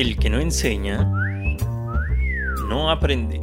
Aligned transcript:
El 0.00 0.16
que 0.16 0.30
no 0.30 0.40
enseña, 0.40 1.04
no 2.66 2.90
aprende. 2.90 3.38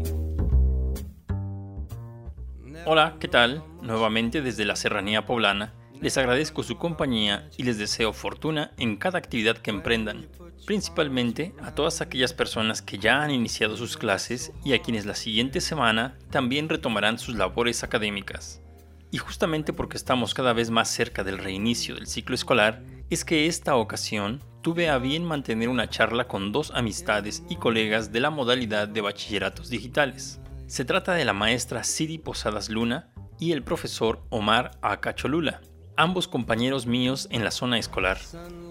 Hola, 2.83 3.17
¿qué 3.19 3.27
tal? 3.27 3.63
Nuevamente 3.83 4.41
desde 4.41 4.65
la 4.65 4.75
Serranía 4.75 5.27
Poblana, 5.27 5.75
les 6.01 6.17
agradezco 6.17 6.63
su 6.63 6.79
compañía 6.79 7.47
y 7.57 7.61
les 7.61 7.77
deseo 7.77 8.11
fortuna 8.11 8.71
en 8.79 8.97
cada 8.97 9.19
actividad 9.19 9.59
que 9.59 9.69
emprendan, 9.69 10.29
principalmente 10.65 11.53
a 11.61 11.75
todas 11.75 12.01
aquellas 12.01 12.33
personas 12.33 12.81
que 12.81 12.97
ya 12.97 13.21
han 13.21 13.29
iniciado 13.29 13.77
sus 13.77 13.95
clases 13.95 14.51
y 14.65 14.73
a 14.73 14.81
quienes 14.81 15.05
la 15.05 15.13
siguiente 15.13 15.61
semana 15.61 16.17
también 16.31 16.69
retomarán 16.69 17.19
sus 17.19 17.35
labores 17.35 17.83
académicas. 17.83 18.63
Y 19.11 19.19
justamente 19.19 19.73
porque 19.73 19.97
estamos 19.97 20.33
cada 20.33 20.53
vez 20.53 20.71
más 20.71 20.89
cerca 20.89 21.23
del 21.23 21.37
reinicio 21.37 21.93
del 21.93 22.07
ciclo 22.07 22.33
escolar, 22.33 22.81
es 23.11 23.23
que 23.23 23.45
esta 23.45 23.75
ocasión 23.75 24.41
tuve 24.67 24.89
a 24.89 24.97
bien 24.97 25.23
mantener 25.23 25.69
una 25.69 25.89
charla 25.89 26.27
con 26.27 26.51
dos 26.51 26.73
amistades 26.75 27.41
y 27.47 27.55
colegas 27.55 28.11
de 28.11 28.19
la 28.19 28.31
modalidad 28.31 28.89
de 28.89 28.99
bachilleratos 28.99 29.69
digitales. 29.69 30.41
Se 30.65 30.83
trata 30.83 31.13
de 31.13 31.23
la 31.23 31.31
maestra 31.31 31.85
Siri 31.85 32.17
Posadas 32.17 32.67
Luna 32.67 33.09
y 33.39 33.53
el 33.53 33.63
profesor 33.63 34.25
Omar 34.29 34.71
Acacholula, 34.81 35.61
ambos 35.95 36.27
compañeros 36.27 36.85
míos 36.85 37.29
en 37.31 37.45
la 37.45 37.51
zona 37.51 37.79
escolar, 37.79 38.17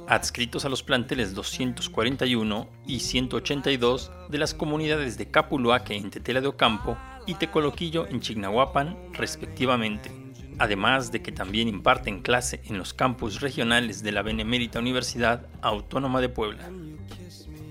adscritos 0.07 0.67
a 0.67 0.69
los 0.69 0.83
planteles 0.83 1.35
241 1.35 2.69
y 2.87 3.01
182 3.01 4.13
de 4.29 4.37
las 4.37 4.53
comunidades 4.53 5.17
de 5.17 5.31
Capuluaque 5.31 5.97
en 5.97 6.11
Tetela 6.11 6.43
de 6.43 6.49
Ocampo 6.49 6.99
y 7.27 7.37
Tecoloquillo 7.37 8.07
en 8.07 8.21
Chignahuapan, 8.21 9.15
respectivamente 9.15 10.26
además 10.59 11.13
de 11.13 11.23
que 11.23 11.33
también 11.33 11.69
imparten 11.69 12.23
clase 12.23 12.61
en 12.65 12.79
los 12.79 12.95
campus 12.95 13.41
regionales 13.41 14.03
de 14.03 14.13
la 14.13 14.23
Benemérita 14.23 14.79
Universidad 14.79 15.47
Autónoma 15.63 16.21
de 16.21 16.29
Puebla. 16.29 16.71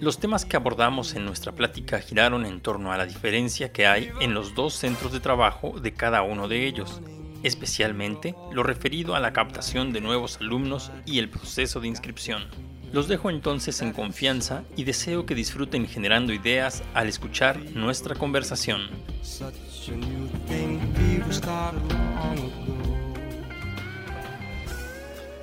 Los 0.01 0.19
temas 0.19 0.45
que 0.45 0.57
abordamos 0.57 1.15
en 1.15 1.25
nuestra 1.25 1.53
plática 1.53 1.99
giraron 1.99 2.45
en 2.45 2.59
torno 2.59 2.91
a 2.91 2.97
la 2.97 3.05
diferencia 3.05 3.71
que 3.71 3.87
hay 3.87 4.09
en 4.19 4.33
los 4.33 4.53
dos 4.53 4.73
centros 4.73 5.13
de 5.13 5.21
trabajo 5.21 5.79
de 5.79 5.93
cada 5.93 6.21
uno 6.21 6.47
de 6.47 6.67
ellos, 6.67 7.01
especialmente 7.43 8.35
lo 8.51 8.63
referido 8.63 9.15
a 9.15 9.19
la 9.19 9.31
captación 9.31 9.93
de 9.93 10.01
nuevos 10.01 10.37
alumnos 10.41 10.91
y 11.05 11.19
el 11.19 11.29
proceso 11.29 11.79
de 11.79 11.87
inscripción. 11.87 12.43
Los 12.91 13.07
dejo 13.07 13.29
entonces 13.29 13.81
en 13.81 13.93
confianza 13.93 14.63
y 14.75 14.83
deseo 14.83 15.25
que 15.25 15.35
disfruten 15.35 15.87
generando 15.87 16.33
ideas 16.33 16.83
al 16.93 17.07
escuchar 17.07 17.59
nuestra 17.73 18.15
conversación. 18.15 18.89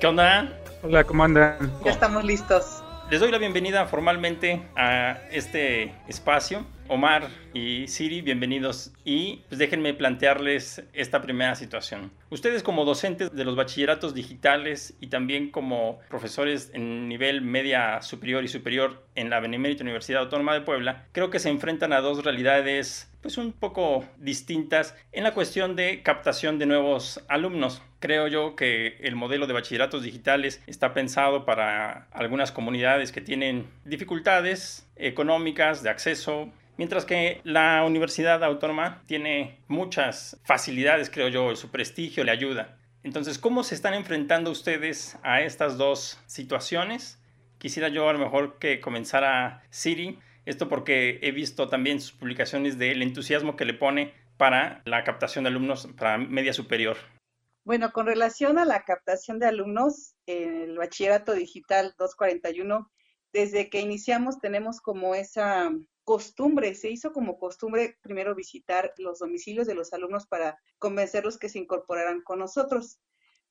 ¿Qué 0.03 0.07
onda? 0.07 0.59
Hola, 0.81 1.05
¿cómo 1.05 1.23
andan? 1.23 1.71
Ya 1.85 1.91
estamos 1.91 2.25
listos. 2.25 2.83
Les 3.09 3.21
doy 3.21 3.31
la 3.31 3.37
bienvenida 3.37 3.85
formalmente 3.85 4.61
a 4.75 5.17
este 5.31 5.95
espacio. 6.09 6.65
Omar 6.89 7.29
y 7.53 7.87
Siri, 7.87 8.21
bienvenidos. 8.21 8.91
Y 9.05 9.43
pues 9.47 9.59
déjenme 9.59 9.93
plantearles 9.93 10.83
esta 10.91 11.21
primera 11.21 11.55
situación. 11.55 12.11
Ustedes 12.29 12.63
como 12.63 12.83
docentes 12.83 13.31
de 13.31 13.45
los 13.45 13.55
bachilleratos 13.55 14.13
digitales 14.13 14.93
y 14.99 15.07
también 15.07 15.51
como 15.51 16.01
profesores 16.09 16.71
en 16.73 17.07
nivel 17.07 17.41
media 17.41 18.01
superior 18.01 18.43
y 18.43 18.49
superior 18.49 19.05
en 19.15 19.29
la 19.29 19.39
Benemérita 19.39 19.83
Universidad 19.83 20.23
Autónoma 20.23 20.53
de 20.53 20.59
Puebla, 20.59 21.05
creo 21.13 21.29
que 21.29 21.39
se 21.39 21.47
enfrentan 21.47 21.93
a 21.93 22.01
dos 22.01 22.25
realidades 22.25 23.09
pues 23.23 23.37
un 23.37 23.53
poco 23.53 24.05
distintas 24.17 24.95
en 25.13 25.23
la 25.23 25.33
cuestión 25.33 25.77
de 25.77 26.03
captación 26.03 26.59
de 26.59 26.65
nuevos 26.65 27.23
alumnos. 27.29 27.81
Creo 27.99 28.27
yo 28.27 28.57
que 28.57 28.97
el 28.99 29.15
modelo 29.15 29.47
de 29.47 29.53
bachilleratos 29.53 30.03
digitales 30.03 30.61
está 30.67 30.93
pensado 30.93 31.45
para 31.45 32.07
algunas 32.11 32.51
comunidades 32.51 33.13
que 33.13 33.21
tienen 33.21 33.65
dificultades 33.85 34.85
económicas 34.97 35.83
de 35.83 35.89
acceso, 35.89 36.49
mientras 36.77 37.05
que 37.05 37.39
la 37.45 37.85
Universidad 37.85 38.43
Autónoma 38.43 39.01
tiene 39.05 39.57
muchas 39.69 40.37
facilidades, 40.43 41.09
creo 41.09 41.29
yo, 41.29 41.55
su 41.55 41.71
prestigio 41.71 42.25
le 42.25 42.31
ayuda. 42.31 42.77
Entonces, 43.03 43.39
¿cómo 43.39 43.63
se 43.63 43.75
están 43.75 43.93
enfrentando 43.93 44.51
ustedes 44.51 45.17
a 45.23 45.41
estas 45.41 45.77
dos 45.77 46.19
situaciones? 46.25 47.21
Quisiera 47.57 47.87
yo 47.87 48.09
a 48.09 48.13
lo 48.13 48.19
mejor 48.19 48.59
que 48.59 48.81
comenzara 48.81 49.63
Siri 49.69 50.19
esto 50.45 50.69
porque 50.69 51.19
he 51.21 51.31
visto 51.31 51.69
también 51.69 52.01
sus 52.01 52.13
publicaciones 52.13 52.77
del 52.77 53.01
entusiasmo 53.01 53.55
que 53.55 53.65
le 53.65 53.73
pone 53.73 54.13
para 54.37 54.81
la 54.85 55.03
captación 55.03 55.43
de 55.43 55.49
alumnos 55.49 55.87
para 55.97 56.17
media 56.17 56.53
superior. 56.53 56.97
Bueno, 57.65 57.93
con 57.93 58.05
relación 58.05 58.57
a 58.59 58.65
la 58.65 58.83
captación 58.83 59.39
de 59.39 59.45
alumnos, 59.45 60.15
el 60.25 60.77
bachillerato 60.77 61.33
digital 61.33 61.95
241, 61.97 62.91
desde 63.31 63.69
que 63.69 63.79
iniciamos 63.79 64.39
tenemos 64.39 64.81
como 64.81 65.15
esa 65.15 65.71
costumbre, 66.03 66.75
se 66.75 66.89
hizo 66.89 67.13
como 67.13 67.37
costumbre 67.37 67.97
primero 68.01 68.35
visitar 68.35 68.93
los 68.97 69.19
domicilios 69.19 69.65
de 69.65 69.75
los 69.75 69.93
alumnos 69.93 70.27
para 70.27 70.59
convencerlos 70.77 71.37
que 71.37 71.47
se 71.47 71.59
incorporaran 71.59 72.21
con 72.21 72.39
nosotros. 72.39 72.99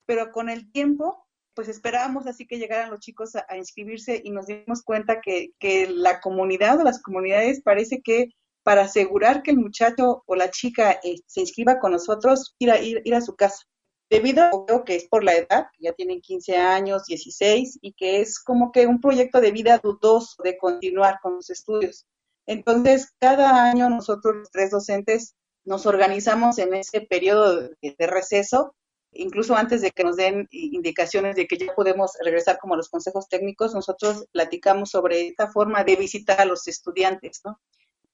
Pero 0.04 0.30
con 0.30 0.50
el 0.50 0.70
tiempo 0.70 1.26
pues 1.54 1.68
esperábamos 1.68 2.26
así 2.26 2.46
que 2.46 2.58
llegaran 2.58 2.90
los 2.90 3.00
chicos 3.00 3.36
a, 3.36 3.56
inscribirse 3.56 4.20
y 4.22 4.30
nos 4.30 4.46
dimos 4.46 4.82
cuenta 4.82 5.20
que, 5.20 5.52
la 5.88 6.20
comunidad 6.20 6.80
o 6.80 6.84
las 6.84 7.02
comunidades 7.02 7.62
parece 7.62 8.00
que 8.02 8.30
para 8.62 8.82
asegurar 8.82 9.42
que 9.42 9.50
el 9.50 9.58
muchacho 9.58 10.22
o 10.26 10.36
la 10.36 10.50
chica 10.50 11.00
eh, 11.02 11.16
se 11.26 11.40
inscriba 11.40 11.80
con 11.80 11.92
nosotros, 11.92 12.54
ir 12.58 12.70
a, 12.70 12.80
ir, 12.80 13.02
ir 13.04 13.14
a 13.14 13.20
su 13.20 13.34
casa. 13.34 13.64
Debido 14.08 14.44
a 14.44 14.84
que 14.84 14.94
es 14.94 15.08
por 15.08 15.24
la 15.24 15.34
edad, 15.34 15.66
ya 15.80 15.92
tienen 15.94 16.20
15 16.20 16.56
años, 16.56 17.06
16, 17.06 17.78
y 17.80 17.94
que 17.94 18.20
es 18.20 18.38
como 18.38 18.70
que 18.70 18.86
un 18.86 19.00
proyecto 19.00 19.40
de 19.40 19.52
vida 19.52 19.78
dudoso 19.78 20.42
de 20.42 20.58
continuar 20.58 21.18
con 21.22 21.36
los 21.36 21.48
estudios. 21.50 22.06
Entonces, 22.46 23.10
cada 23.18 23.64
año 23.64 23.88
nosotros, 23.88 24.36
los 24.36 24.50
tres 24.50 24.70
docentes, 24.70 25.34
nos 25.64 25.86
organizamos 25.86 26.58
en 26.58 26.74
ese 26.74 27.00
periodo 27.00 27.70
de 27.80 28.06
receso 28.06 28.74
incluso 29.12 29.54
antes 29.54 29.82
de 29.82 29.90
que 29.90 30.04
nos 30.04 30.16
den 30.16 30.48
indicaciones 30.50 31.36
de 31.36 31.46
que 31.46 31.56
ya 31.56 31.74
podemos 31.74 32.12
regresar 32.24 32.58
como 32.58 32.76
los 32.76 32.88
consejos 32.88 33.28
técnicos, 33.28 33.74
nosotros 33.74 34.26
platicamos 34.32 34.90
sobre 34.90 35.28
esta 35.28 35.50
forma 35.50 35.84
de 35.84 35.96
visitar 35.96 36.40
a 36.40 36.44
los 36.44 36.66
estudiantes, 36.68 37.40
¿no? 37.44 37.58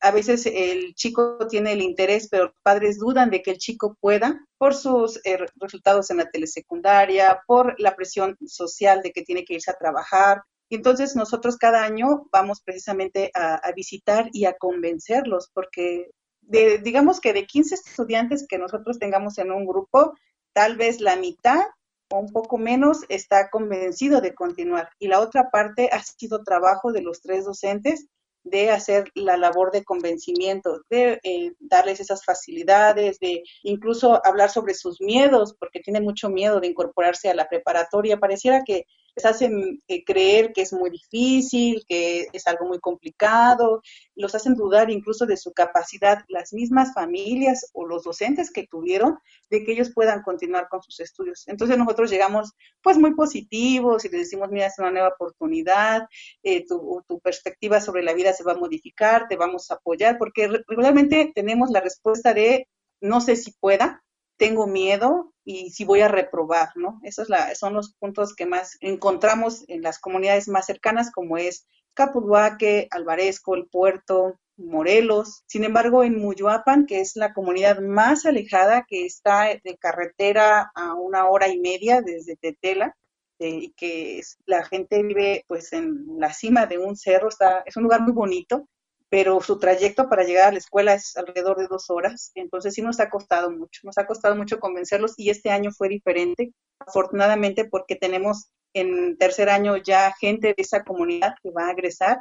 A 0.00 0.12
veces 0.12 0.46
el 0.46 0.94
chico 0.94 1.38
tiene 1.48 1.72
el 1.72 1.82
interés, 1.82 2.28
pero 2.30 2.44
los 2.44 2.54
padres 2.62 2.98
dudan 2.98 3.30
de 3.30 3.42
que 3.42 3.50
el 3.50 3.58
chico 3.58 3.96
pueda 4.00 4.46
por 4.56 4.74
sus 4.74 5.20
eh, 5.24 5.38
resultados 5.56 6.10
en 6.10 6.18
la 6.18 6.30
telesecundaria, 6.30 7.42
por 7.46 7.74
la 7.80 7.96
presión 7.96 8.36
social 8.46 9.02
de 9.02 9.10
que 9.10 9.22
tiene 9.22 9.44
que 9.44 9.54
irse 9.54 9.72
a 9.72 9.78
trabajar. 9.78 10.42
Y 10.68 10.76
entonces 10.76 11.16
nosotros 11.16 11.56
cada 11.56 11.82
año 11.82 12.28
vamos 12.30 12.60
precisamente 12.60 13.32
a, 13.34 13.72
visitar 13.74 14.28
y 14.32 14.44
a 14.44 14.54
convencerlos, 14.56 15.50
porque 15.52 16.10
digamos 16.40 17.20
que 17.20 17.32
de 17.32 17.46
15 17.46 17.74
estudiantes 17.74 18.46
que 18.48 18.58
nosotros 18.58 18.98
tengamos 18.98 19.38
en 19.38 19.50
un 19.50 19.66
grupo, 19.66 20.14
tal 20.58 20.74
vez 20.74 21.00
la 21.00 21.14
mitad 21.14 21.66
o 22.10 22.18
un 22.18 22.32
poco 22.32 22.58
menos 22.58 23.04
está 23.08 23.48
convencido 23.48 24.20
de 24.20 24.34
continuar. 24.34 24.88
Y 24.98 25.06
la 25.06 25.20
otra 25.20 25.50
parte 25.52 25.88
ha 25.92 26.02
sido 26.02 26.42
trabajo 26.42 26.90
de 26.90 27.00
los 27.00 27.20
tres 27.20 27.44
docentes 27.44 28.08
de 28.42 28.72
hacer 28.72 29.04
la 29.14 29.36
labor 29.36 29.70
de 29.70 29.84
convencimiento, 29.84 30.80
de 30.90 31.20
eh, 31.22 31.52
darles 31.60 32.00
esas 32.00 32.24
facilidades, 32.24 33.20
de 33.20 33.44
incluso 33.62 34.20
hablar 34.26 34.50
sobre 34.50 34.74
sus 34.74 35.00
miedos, 35.00 35.54
porque 35.60 35.78
tienen 35.78 36.02
mucho 36.02 36.28
miedo 36.28 36.58
de 36.58 36.66
incorporarse 36.66 37.30
a 37.30 37.36
la 37.36 37.48
preparatoria. 37.48 38.18
Pareciera 38.18 38.64
que 38.64 38.84
les 39.18 39.24
hacen 39.24 39.82
eh, 39.88 40.04
creer 40.04 40.52
que 40.52 40.62
es 40.62 40.72
muy 40.72 40.90
difícil, 40.90 41.84
que 41.88 42.28
es 42.32 42.46
algo 42.46 42.66
muy 42.66 42.78
complicado, 42.78 43.82
los 44.14 44.32
hacen 44.36 44.54
dudar 44.54 44.90
incluso 44.90 45.26
de 45.26 45.36
su 45.36 45.52
capacidad, 45.52 46.24
las 46.28 46.52
mismas 46.52 46.94
familias 46.94 47.68
o 47.72 47.84
los 47.84 48.04
docentes 48.04 48.52
que 48.52 48.68
tuvieron, 48.68 49.18
de 49.50 49.64
que 49.64 49.72
ellos 49.72 49.90
puedan 49.92 50.22
continuar 50.22 50.68
con 50.68 50.82
sus 50.82 51.00
estudios. 51.00 51.48
Entonces 51.48 51.76
nosotros 51.76 52.10
llegamos 52.10 52.52
pues 52.80 52.96
muy 52.96 53.14
positivos 53.14 54.04
y 54.04 54.08
les 54.08 54.20
decimos, 54.20 54.50
mira, 54.50 54.66
es 54.66 54.78
una 54.78 54.92
nueva 54.92 55.08
oportunidad, 55.08 56.06
eh, 56.44 56.64
tu, 56.64 57.02
tu 57.08 57.18
perspectiva 57.18 57.80
sobre 57.80 58.04
la 58.04 58.14
vida 58.14 58.32
se 58.32 58.44
va 58.44 58.52
a 58.52 58.58
modificar, 58.58 59.26
te 59.26 59.36
vamos 59.36 59.68
a 59.70 59.74
apoyar, 59.74 60.16
porque 60.16 60.46
regularmente 60.68 61.32
tenemos 61.34 61.70
la 61.70 61.80
respuesta 61.80 62.34
de 62.34 62.68
no 63.00 63.20
sé 63.20 63.34
si 63.34 63.50
pueda, 63.52 64.04
tengo 64.38 64.66
miedo 64.66 65.34
y 65.44 65.70
si 65.70 65.84
voy 65.84 66.00
a 66.00 66.08
reprobar, 66.08 66.70
¿no? 66.76 67.00
Esos 67.02 67.28
son 67.54 67.74
los 67.74 67.94
puntos 67.94 68.34
que 68.34 68.46
más 68.46 68.76
encontramos 68.80 69.64
en 69.68 69.82
las 69.82 69.98
comunidades 69.98 70.48
más 70.48 70.66
cercanas, 70.66 71.10
como 71.10 71.36
es 71.36 71.66
Capulhuaque, 71.94 72.88
Alvarezco, 72.90 73.54
El 73.54 73.66
Puerto, 73.66 74.38
Morelos. 74.56 75.42
Sin 75.46 75.64
embargo, 75.64 76.04
en 76.04 76.18
Muyuapan, 76.18 76.86
que 76.86 77.00
es 77.00 77.16
la 77.16 77.32
comunidad 77.32 77.80
más 77.80 78.26
alejada, 78.26 78.84
que 78.88 79.04
está 79.04 79.48
de 79.62 79.76
carretera 79.78 80.70
a 80.74 80.94
una 80.94 81.28
hora 81.28 81.48
y 81.48 81.58
media 81.58 82.00
desde 82.00 82.36
Tetela, 82.36 82.96
y 83.38 83.72
que 83.76 84.20
la 84.46 84.64
gente 84.64 85.02
vive 85.02 85.44
pues 85.46 85.72
en 85.72 86.04
la 86.18 86.32
cima 86.32 86.66
de 86.66 86.78
un 86.78 86.96
cerro, 86.96 87.28
está, 87.28 87.62
es 87.66 87.76
un 87.76 87.84
lugar 87.84 88.00
muy 88.02 88.12
bonito, 88.12 88.68
pero 89.10 89.40
su 89.40 89.58
trayecto 89.58 90.08
para 90.08 90.24
llegar 90.24 90.48
a 90.48 90.52
la 90.52 90.58
escuela 90.58 90.94
es 90.94 91.16
alrededor 91.16 91.58
de 91.58 91.66
dos 91.66 91.88
horas, 91.88 92.30
entonces 92.34 92.74
sí 92.74 92.82
nos 92.82 93.00
ha 93.00 93.08
costado 93.08 93.50
mucho, 93.50 93.80
nos 93.84 93.96
ha 93.98 94.06
costado 94.06 94.36
mucho 94.36 94.60
convencerlos 94.60 95.14
y 95.16 95.30
este 95.30 95.50
año 95.50 95.70
fue 95.72 95.88
diferente, 95.88 96.52
afortunadamente 96.78 97.64
porque 97.64 97.96
tenemos 97.96 98.50
en 98.74 99.16
tercer 99.16 99.48
año 99.48 99.76
ya 99.78 100.12
gente 100.20 100.48
de 100.48 100.62
esa 100.62 100.84
comunidad 100.84 101.34
que 101.42 101.50
va 101.50 101.68
a 101.68 101.72
egresar 101.72 102.18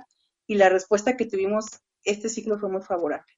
y 0.47 0.55
la 0.55 0.69
respuesta 0.69 1.17
que 1.17 1.25
tuvimos 1.25 1.65
este 2.03 2.29
ciclo 2.29 2.57
fue 2.57 2.69
muy 2.69 2.81
favorable. 2.81 3.33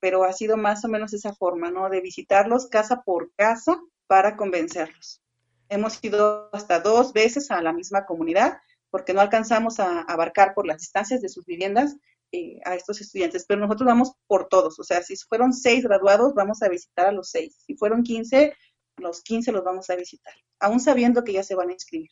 Pero 0.00 0.24
ha 0.24 0.32
sido 0.32 0.56
más 0.56 0.84
o 0.84 0.88
menos 0.88 1.12
esa 1.12 1.34
forma, 1.34 1.70
¿no? 1.70 1.88
De 1.90 2.00
visitarlos 2.00 2.68
casa 2.68 3.02
por 3.02 3.32
casa 3.36 3.78
para 4.06 4.36
convencerlos. 4.36 5.20
Hemos 5.68 6.02
ido 6.02 6.50
hasta 6.52 6.80
dos 6.80 7.12
veces 7.12 7.50
a 7.50 7.60
la 7.62 7.72
misma 7.72 8.06
comunidad 8.06 8.58
porque 8.90 9.12
no 9.12 9.20
alcanzamos 9.20 9.80
a 9.80 10.00
abarcar 10.02 10.54
por 10.54 10.66
las 10.66 10.78
distancias 10.78 11.20
de 11.20 11.28
sus 11.28 11.44
viviendas 11.46 11.96
eh, 12.34 12.60
a 12.64 12.74
estos 12.74 13.00
estudiantes, 13.00 13.44
pero 13.46 13.60
nosotros 13.60 13.86
vamos 13.86 14.12
por 14.26 14.48
todos, 14.48 14.78
o 14.80 14.82
sea, 14.82 15.02
si 15.02 15.14
fueron 15.28 15.52
seis 15.52 15.84
graduados, 15.84 16.34
vamos 16.34 16.62
a 16.62 16.68
visitar 16.68 17.06
a 17.06 17.12
los 17.12 17.30
seis, 17.30 17.62
si 17.64 17.76
fueron 17.76 18.02
quince, 18.02 18.54
los 18.96 19.22
quince 19.22 19.52
los 19.52 19.62
vamos 19.62 19.88
a 19.88 19.94
visitar, 19.94 20.34
aún 20.58 20.80
sabiendo 20.80 21.22
que 21.22 21.32
ya 21.32 21.44
se 21.44 21.54
van 21.54 21.68
a 21.68 21.72
inscribir. 21.72 22.10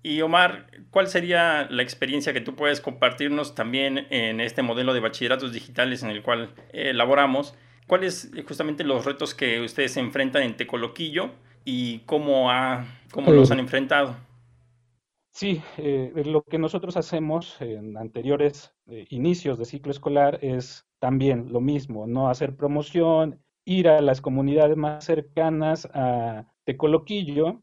Y 0.00 0.20
Omar, 0.20 0.70
¿cuál 0.90 1.08
sería 1.08 1.66
la 1.70 1.82
experiencia 1.82 2.32
que 2.32 2.40
tú 2.40 2.54
puedes 2.54 2.80
compartirnos 2.80 3.56
también 3.56 4.06
en 4.10 4.40
este 4.40 4.62
modelo 4.62 4.94
de 4.94 5.00
bachilleratos 5.00 5.52
digitales 5.52 6.04
en 6.04 6.10
el 6.10 6.22
cual 6.22 6.54
eh, 6.72 6.90
elaboramos? 6.90 7.54
¿Cuáles 7.88 8.30
justamente 8.46 8.84
los 8.84 9.04
retos 9.04 9.34
que 9.34 9.60
ustedes 9.60 9.96
enfrentan 9.96 10.44
en 10.44 10.56
Tecoloquillo 10.56 11.32
y 11.64 12.00
cómo, 12.00 12.52
ha, 12.52 12.86
cómo 13.10 13.32
los 13.32 13.50
han 13.50 13.58
enfrentado? 13.58 14.16
Sí, 15.38 15.62
eh, 15.76 16.10
lo 16.26 16.42
que 16.42 16.58
nosotros 16.58 16.96
hacemos 16.96 17.60
en 17.60 17.96
anteriores 17.96 18.74
eh, 18.86 19.06
inicios 19.10 19.56
de 19.56 19.66
ciclo 19.66 19.92
escolar 19.92 20.40
es 20.42 20.84
también 20.98 21.52
lo 21.52 21.60
mismo, 21.60 22.08
no 22.08 22.28
hacer 22.28 22.56
promoción, 22.56 23.40
ir 23.64 23.88
a 23.88 24.00
las 24.00 24.20
comunidades 24.20 24.76
más 24.76 25.04
cercanas 25.04 25.88
a 25.94 26.44
Tecoloquillo 26.64 27.62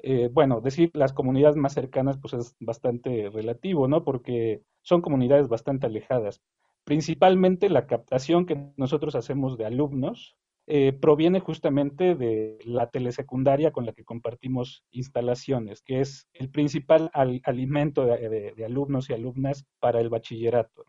eh, 0.00 0.28
bueno, 0.30 0.60
decir 0.60 0.90
las 0.92 1.14
comunidades 1.14 1.56
más 1.56 1.72
cercanas 1.72 2.18
pues 2.18 2.34
es 2.34 2.56
bastante 2.60 3.30
relativo, 3.30 3.88
¿no? 3.88 4.04
Porque 4.04 4.62
son 4.82 5.00
comunidades 5.00 5.48
bastante 5.48 5.86
alejadas. 5.86 6.42
Principalmente 6.84 7.70
la 7.70 7.86
captación 7.86 8.44
que 8.44 8.70
nosotros 8.76 9.14
hacemos 9.14 9.56
de 9.56 9.64
alumnos 9.64 10.36
eh, 10.66 10.92
proviene 10.92 11.40
justamente 11.40 12.14
de 12.14 12.58
la 12.64 12.88
telesecundaria 12.88 13.70
con 13.70 13.84
la 13.84 13.92
que 13.92 14.04
compartimos 14.04 14.84
instalaciones, 14.90 15.82
que 15.82 16.00
es 16.00 16.26
el 16.32 16.48
principal 16.50 17.10
alimento 17.12 18.06
de, 18.06 18.64
alumnos 18.64 19.10
y 19.10 19.12
alumnas 19.12 19.66
para 19.78 20.00
el 20.00 20.08
bachillerato. 20.08 20.86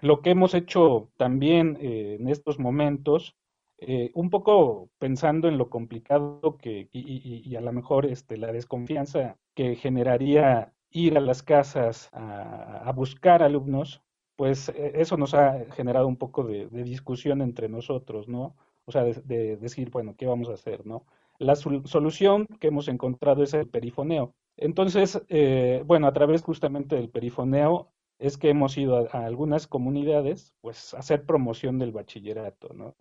Lo 0.00 0.20
que 0.20 0.30
hemos 0.30 0.54
hecho 0.54 1.10
también 1.16 1.78
eh, 1.80 2.16
en 2.18 2.28
estos 2.28 2.58
momentos 2.58 3.36
eh, 3.78 4.10
un 4.14 4.30
poco 4.30 4.90
pensando 4.98 5.48
en 5.48 5.58
lo 5.58 5.68
complicado 5.68 6.56
que, 6.58 6.88
y, 6.92 7.54
a 7.56 7.60
lo 7.60 7.72
mejor 7.72 8.06
este, 8.06 8.36
la 8.36 8.52
desconfianza 8.52 9.36
que 9.54 9.76
generaría 9.76 10.72
ir 10.90 11.18
a 11.18 11.20
las 11.20 11.42
casas 11.42 12.08
a, 12.12 12.90
buscar 12.94 13.42
alumnos, 13.42 14.02
pues 14.36 14.68
e, 14.70 14.92
eso 15.00 15.16
nos 15.16 15.34
ha 15.34 15.66
generado 15.72 16.06
un 16.06 16.16
poco 16.16 16.44
de, 16.44 16.66
discusión 16.84 17.42
entre 17.42 17.68
nosotros, 17.68 18.28
¿no? 18.28 18.56
O 18.86 18.92
sea, 18.92 19.04
de, 19.04 19.56
decir, 19.56 19.90
bueno, 19.90 20.14
¿qué 20.16 20.26
vamos 20.26 20.48
a 20.48 20.54
hacer, 20.54 20.86
no? 20.86 21.04
La 21.38 21.56
solución 21.56 22.46
que 22.60 22.68
hemos 22.68 22.88
encontrado 22.88 23.42
es 23.42 23.54
el 23.54 23.68
perifoneo. 23.68 24.34
Entonces, 24.56 25.22
eh, 25.28 25.82
bueno, 25.86 26.06
a 26.06 26.12
través 26.12 26.42
justamente 26.42 26.96
del 26.96 27.10
perifoneo 27.10 27.90
es 28.18 28.38
que 28.38 28.50
hemos 28.50 28.76
ido 28.78 29.08
a, 29.12 29.24
algunas 29.26 29.66
comunidades, 29.66 30.54
pues, 30.60 30.94
a 30.94 30.98
hacer 30.98 31.24
promoción 31.26 31.78
del 31.78 31.92
bachillerato, 31.92 32.72
¿no? 32.74 32.94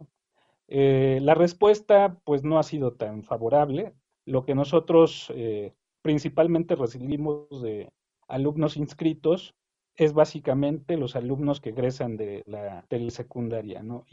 Eh, 0.67 1.19
la 1.21 1.35
respuesta 1.35 2.17
pues 2.23 2.43
no 2.43 2.57
ha 2.57 2.63
sido 2.63 2.93
tan 2.93 3.23
favorable. 3.23 3.93
Lo 4.25 4.45
que 4.45 4.55
nosotros 4.55 5.31
eh, 5.35 5.73
principalmente 6.01 6.75
recibimos 6.75 7.61
de 7.61 7.91
alumnos 8.27 8.77
inscritos 8.77 9.55
es 9.95 10.13
básicamente 10.13 10.97
los 10.97 11.15
alumnos 11.15 11.61
que 11.61 11.69
egresan 11.69 12.17
de 12.17 12.43
la 12.47 12.83
telesecundaria. 12.87 13.83
¿no? 13.83 14.05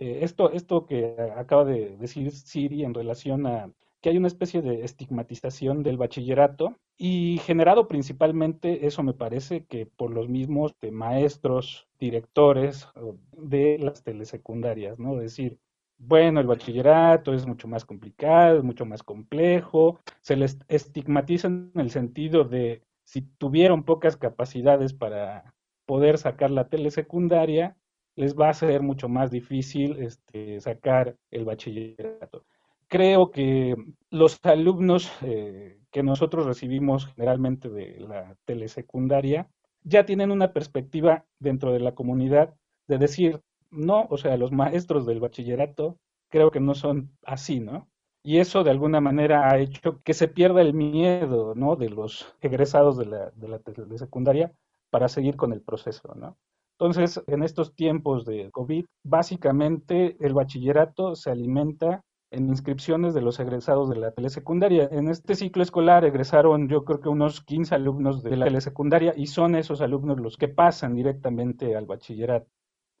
Eh, 0.00 0.20
esto, 0.22 0.50
esto 0.50 0.86
que 0.86 1.14
acaba 1.36 1.64
de 1.64 1.96
decir 1.98 2.32
Siri 2.32 2.84
en 2.84 2.94
relación 2.94 3.46
a 3.46 3.70
que 4.00 4.08
hay 4.08 4.16
una 4.16 4.28
especie 4.28 4.62
de 4.62 4.82
estigmatización 4.82 5.82
del 5.82 5.98
bachillerato 5.98 6.74
y 6.96 7.38
generado 7.44 7.86
principalmente, 7.86 8.86
eso 8.86 9.02
me 9.02 9.12
parece, 9.12 9.66
que 9.66 9.84
por 9.84 10.10
los 10.10 10.26
mismos 10.28 10.74
maestros, 10.90 11.86
directores 11.98 12.88
de 13.32 13.78
las 13.78 14.02
telesecundarias, 14.02 14.98
¿no? 14.98 15.16
Decir, 15.16 15.58
bueno, 15.98 16.40
el 16.40 16.46
bachillerato 16.46 17.34
es 17.34 17.46
mucho 17.46 17.68
más 17.68 17.84
complicado, 17.84 18.56
es 18.56 18.64
mucho 18.64 18.86
más 18.86 19.02
complejo, 19.02 20.00
se 20.22 20.36
les 20.36 20.58
estigmatiza 20.68 21.48
en 21.48 21.72
el 21.74 21.90
sentido 21.90 22.44
de 22.44 22.82
si 23.04 23.20
tuvieron 23.20 23.84
pocas 23.84 24.16
capacidades 24.16 24.94
para 24.94 25.54
poder 25.84 26.16
sacar 26.16 26.50
la 26.50 26.68
telesecundaria, 26.68 27.76
les 28.20 28.34
va 28.34 28.50
a 28.50 28.54
ser 28.54 28.82
mucho 28.82 29.08
más 29.08 29.30
difícil 29.30 29.96
este, 29.98 30.60
sacar 30.60 31.16
el 31.30 31.46
bachillerato. 31.46 32.44
Creo 32.86 33.30
que 33.30 33.74
los 34.10 34.38
alumnos 34.42 35.10
eh, 35.22 35.78
que 35.90 36.02
nosotros 36.02 36.44
recibimos 36.44 37.06
generalmente 37.06 37.70
de 37.70 37.98
la 38.00 38.36
telesecundaria 38.44 39.48
ya 39.84 40.04
tienen 40.04 40.30
una 40.32 40.52
perspectiva 40.52 41.24
dentro 41.38 41.72
de 41.72 41.80
la 41.80 41.94
comunidad 41.94 42.54
de 42.88 42.98
decir, 42.98 43.40
no, 43.70 44.06
o 44.10 44.18
sea, 44.18 44.36
los 44.36 44.52
maestros 44.52 45.06
del 45.06 45.20
bachillerato 45.20 45.96
creo 46.28 46.50
que 46.50 46.60
no 46.60 46.74
son 46.74 47.16
así, 47.24 47.58
¿no? 47.58 47.88
Y 48.22 48.40
eso 48.40 48.64
de 48.64 48.70
alguna 48.70 49.00
manera 49.00 49.50
ha 49.50 49.58
hecho 49.58 50.02
que 50.02 50.12
se 50.12 50.28
pierda 50.28 50.60
el 50.60 50.74
miedo, 50.74 51.54
¿no? 51.54 51.74
De 51.74 51.88
los 51.88 52.36
egresados 52.42 52.98
de 52.98 53.06
la, 53.06 53.30
de 53.30 54.50
para 54.90 55.08
seguir 55.08 55.36
con 55.36 55.54
el 55.54 55.62
proceso, 55.62 56.14
¿no? 56.14 56.36
Entonces, 56.80 57.22
en 57.26 57.42
estos 57.42 57.74
tiempos 57.74 58.24
de 58.24 58.50
COVID, 58.52 58.86
básicamente 59.04 60.16
el 60.18 60.32
bachillerato 60.32 61.14
se 61.14 61.30
alimenta 61.30 62.00
en 62.30 62.48
inscripciones 62.48 63.12
de 63.12 63.20
los 63.20 63.38
egresados 63.38 63.90
de 63.90 63.96
la 63.96 64.12
telesecundaria. 64.12 64.88
En 64.90 65.08
este 65.08 65.34
ciclo 65.34 65.62
escolar 65.62 66.06
egresaron 66.06 66.70
yo 66.70 66.84
creo 66.86 67.00
que 67.02 67.10
unos 67.10 67.42
15 67.42 67.74
alumnos 67.74 68.22
de 68.22 68.34
la 68.34 68.46
telesecundaria 68.46 69.12
y 69.14 69.26
son 69.26 69.56
esos 69.56 69.82
alumnos 69.82 70.20
los 70.20 70.38
que 70.38 70.48
pasan 70.48 70.94
directamente 70.94 71.76
al 71.76 71.84
bachillerato. 71.84 72.46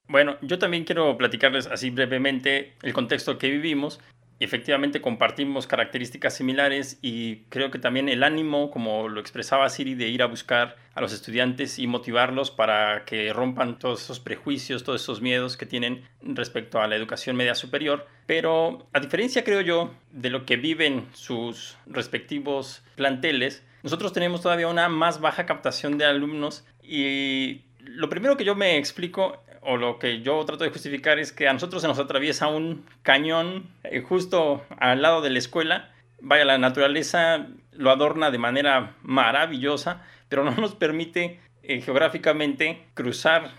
Bueno, 0.08 0.36
yo 0.42 0.58
también 0.58 0.84
quiero 0.84 1.16
platicarles 1.16 1.66
así 1.66 1.88
brevemente 1.88 2.74
el 2.82 2.92
contexto 2.92 3.38
que 3.38 3.48
vivimos. 3.48 3.98
Efectivamente 4.40 5.02
compartimos 5.02 5.66
características 5.66 6.34
similares 6.34 6.98
y 7.02 7.42
creo 7.50 7.70
que 7.70 7.78
también 7.78 8.08
el 8.08 8.22
ánimo, 8.22 8.70
como 8.70 9.10
lo 9.10 9.20
expresaba 9.20 9.68
Siri, 9.68 9.94
de 9.94 10.08
ir 10.08 10.22
a 10.22 10.26
buscar 10.26 10.76
a 10.94 11.02
los 11.02 11.12
estudiantes 11.12 11.78
y 11.78 11.86
motivarlos 11.86 12.50
para 12.50 13.04
que 13.04 13.34
rompan 13.34 13.78
todos 13.78 14.02
esos 14.02 14.18
prejuicios, 14.18 14.82
todos 14.82 15.02
esos 15.02 15.20
miedos 15.20 15.58
que 15.58 15.66
tienen 15.66 16.08
respecto 16.22 16.80
a 16.80 16.88
la 16.88 16.96
educación 16.96 17.36
media 17.36 17.54
superior. 17.54 18.06
Pero 18.24 18.88
a 18.94 19.00
diferencia, 19.00 19.44
creo 19.44 19.60
yo, 19.60 19.94
de 20.10 20.30
lo 20.30 20.46
que 20.46 20.56
viven 20.56 21.06
sus 21.12 21.76
respectivos 21.86 22.82
planteles, 22.96 23.62
nosotros 23.82 24.14
tenemos 24.14 24.40
todavía 24.40 24.68
una 24.68 24.88
más 24.88 25.20
baja 25.20 25.44
captación 25.44 25.98
de 25.98 26.06
alumnos 26.06 26.66
y 26.82 27.66
lo 27.78 28.08
primero 28.08 28.38
que 28.38 28.44
yo 28.44 28.54
me 28.54 28.78
explico 28.78 29.42
o 29.60 29.76
lo 29.76 29.98
que 29.98 30.22
yo 30.22 30.44
trato 30.44 30.64
de 30.64 30.70
justificar 30.70 31.18
es 31.18 31.32
que 31.32 31.48
a 31.48 31.52
nosotros 31.52 31.82
se 31.82 31.88
nos 31.88 31.98
atraviesa 31.98 32.48
un 32.48 32.86
cañón 33.02 33.70
eh, 33.84 34.00
justo 34.00 34.64
al 34.78 35.02
lado 35.02 35.20
de 35.20 35.30
la 35.30 35.38
escuela. 35.38 35.90
Vaya, 36.20 36.44
la 36.44 36.58
naturaleza 36.58 37.46
lo 37.72 37.90
adorna 37.90 38.30
de 38.30 38.38
manera 38.38 38.96
maravillosa, 39.02 40.02
pero 40.28 40.44
no 40.44 40.52
nos 40.52 40.74
permite 40.74 41.40
eh, 41.62 41.82
geográficamente 41.82 42.86
cruzar 42.94 43.50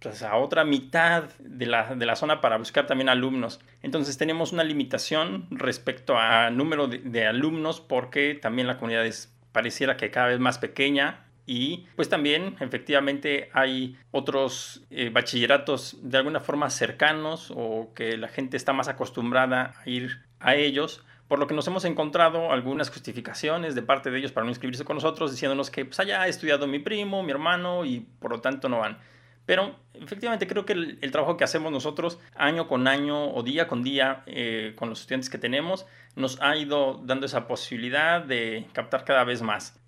pues, 0.00 0.22
a, 0.22 0.36
otra 0.36 0.64
mitad 0.64 1.24
de 1.38 1.66
la, 1.66 1.94
de 1.94 2.06
la, 2.06 2.14
zona 2.14 2.40
para 2.40 2.58
buscar 2.58 2.86
también 2.86 3.08
alumnos. 3.08 3.60
Entonces 3.82 4.18
tenemos 4.18 4.52
una 4.52 4.64
limitación 4.64 5.46
respecto 5.50 6.18
al 6.18 6.56
número 6.56 6.88
de, 6.88 6.98
de 6.98 7.26
alumnos 7.26 7.80
porque 7.80 8.34
también 8.34 8.68
la 8.68 8.76
comunidad 8.76 9.06
es, 9.06 9.34
pareciera 9.52 9.96
que 9.96 10.10
cada 10.10 10.28
vez 10.28 10.40
más 10.40 10.58
pequeña 10.58 11.25
y 11.46 11.86
pues 11.94 12.08
también 12.08 12.56
efectivamente 12.58 13.50
hay 13.52 13.96
otros 14.10 14.82
eh, 14.90 15.10
bachilleratos 15.10 15.96
de 16.02 16.18
alguna 16.18 16.40
forma 16.40 16.68
cercanos 16.70 17.52
o 17.54 17.92
que 17.94 18.16
la 18.16 18.26
gente 18.28 18.56
está 18.56 18.72
más 18.72 18.88
acostumbrada 18.88 19.74
a 19.80 19.88
ir 19.88 20.24
a 20.40 20.56
ellos, 20.56 21.04
por 21.28 21.38
lo 21.38 21.46
que 21.46 21.54
nos 21.54 21.66
hemos 21.68 21.84
encontrado 21.84 22.50
algunas 22.50 22.90
justificaciones 22.90 23.76
de 23.76 23.82
parte 23.82 24.10
de 24.10 24.18
ellos 24.18 24.32
para 24.32 24.44
no 24.44 24.50
inscribirse 24.50 24.84
con 24.84 24.96
nosotros, 24.96 25.30
diciéndonos 25.30 25.70
que 25.70 25.84
pues 25.84 26.00
allá 26.00 26.22
ha 26.22 26.28
estudiado 26.28 26.66
mi 26.66 26.80
primo, 26.80 27.22
mi 27.22 27.30
hermano 27.30 27.84
y 27.84 28.00
por 28.00 28.32
lo 28.32 28.40
tanto 28.40 28.68
no 28.68 28.80
van. 28.80 28.98
Pero 29.46 29.76
efectivamente 29.94 30.48
creo 30.48 30.66
que 30.66 30.72
el, 30.72 31.10
trabajo 31.12 31.36
que 31.36 31.44
hacemos 31.44 31.70
nosotros 31.70 32.18
año 32.34 32.66
con 32.66 32.88
año 32.88 33.32
o 33.32 33.44
día 33.44 33.68
con 33.68 33.84
día 33.84 34.24
eh, 34.26 34.74
con 34.76 34.88
los 34.88 35.00
estudiantes 35.00 35.30
que 35.30 35.38
tenemos 35.38 35.86
nos 36.16 36.42
ha 36.42 36.56
ido 36.56 37.00
dando 37.04 37.26
esa 37.26 37.46
posibilidad 37.46 38.20
de 38.20 38.66
captar 38.72 39.04
cada 39.04 39.22
vez 39.22 39.42
más. 39.42 39.80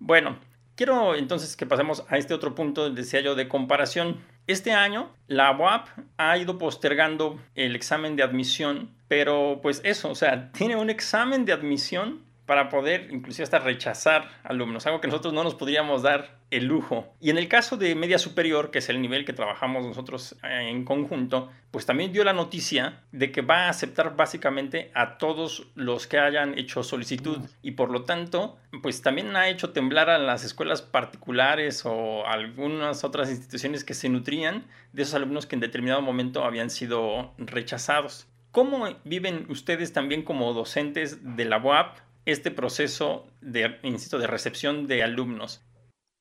Bueno, 0.00 0.38
Quiero 0.76 1.14
entonces 1.14 1.56
que 1.56 1.66
pasemos 1.66 2.04
a 2.08 2.18
este 2.18 2.34
otro 2.34 2.56
punto, 2.56 2.90
decía 2.90 3.20
yo, 3.20 3.36
de 3.36 3.46
comparación. 3.48 4.20
Este 4.48 4.72
año 4.72 5.10
la 5.28 5.56
UAP 5.56 5.86
ha 6.16 6.36
ido 6.36 6.58
postergando 6.58 7.38
el 7.54 7.76
examen 7.76 8.16
de 8.16 8.24
admisión, 8.24 8.90
pero 9.06 9.60
pues 9.62 9.80
eso, 9.84 10.10
o 10.10 10.14
sea, 10.16 10.50
tiene 10.52 10.74
un 10.74 10.90
examen 10.90 11.44
de 11.44 11.52
admisión 11.52 12.24
para 12.46 12.68
poder 12.68 13.08
inclusive 13.10 13.44
hasta 13.44 13.58
rechazar 13.58 14.28
alumnos, 14.42 14.86
algo 14.86 15.00
que 15.00 15.08
nosotros 15.08 15.32
no 15.32 15.44
nos 15.44 15.54
podríamos 15.54 16.02
dar 16.02 16.38
el 16.50 16.66
lujo. 16.66 17.12
Y 17.20 17.30
en 17.30 17.38
el 17.38 17.48
caso 17.48 17.76
de 17.76 17.94
media 17.94 18.18
superior, 18.18 18.70
que 18.70 18.78
es 18.78 18.88
el 18.88 19.00
nivel 19.00 19.24
que 19.24 19.32
trabajamos 19.32 19.84
nosotros 19.84 20.36
eh, 20.42 20.68
en 20.68 20.84
conjunto, 20.84 21.50
pues 21.70 21.86
también 21.86 22.12
dio 22.12 22.22
la 22.22 22.32
noticia 22.32 23.00
de 23.12 23.32
que 23.32 23.40
va 23.40 23.66
a 23.66 23.68
aceptar 23.70 24.14
básicamente 24.14 24.92
a 24.94 25.18
todos 25.18 25.66
los 25.74 26.06
que 26.06 26.18
hayan 26.18 26.56
hecho 26.58 26.82
solicitud 26.82 27.38
y 27.62 27.72
por 27.72 27.90
lo 27.90 28.04
tanto, 28.04 28.58
pues 28.82 29.02
también 29.02 29.34
ha 29.36 29.48
hecho 29.48 29.70
temblar 29.70 30.10
a 30.10 30.18
las 30.18 30.44
escuelas 30.44 30.82
particulares 30.82 31.84
o 31.84 32.26
algunas 32.26 33.04
otras 33.04 33.30
instituciones 33.30 33.82
que 33.82 33.94
se 33.94 34.08
nutrían 34.08 34.64
de 34.92 35.02
esos 35.02 35.14
alumnos 35.14 35.46
que 35.46 35.56
en 35.56 35.60
determinado 35.60 36.02
momento 36.02 36.44
habían 36.44 36.70
sido 36.70 37.32
rechazados. 37.38 38.28
¿Cómo 38.52 38.86
viven 39.02 39.46
ustedes 39.48 39.92
también 39.92 40.22
como 40.22 40.52
docentes 40.52 41.36
de 41.36 41.44
la 41.44 41.58
UAP 41.58 41.98
este 42.26 42.50
proceso 42.50 43.26
de, 43.40 43.78
insisto, 43.82 44.18
de 44.18 44.26
recepción 44.26 44.86
de 44.86 45.02
alumnos? 45.02 45.62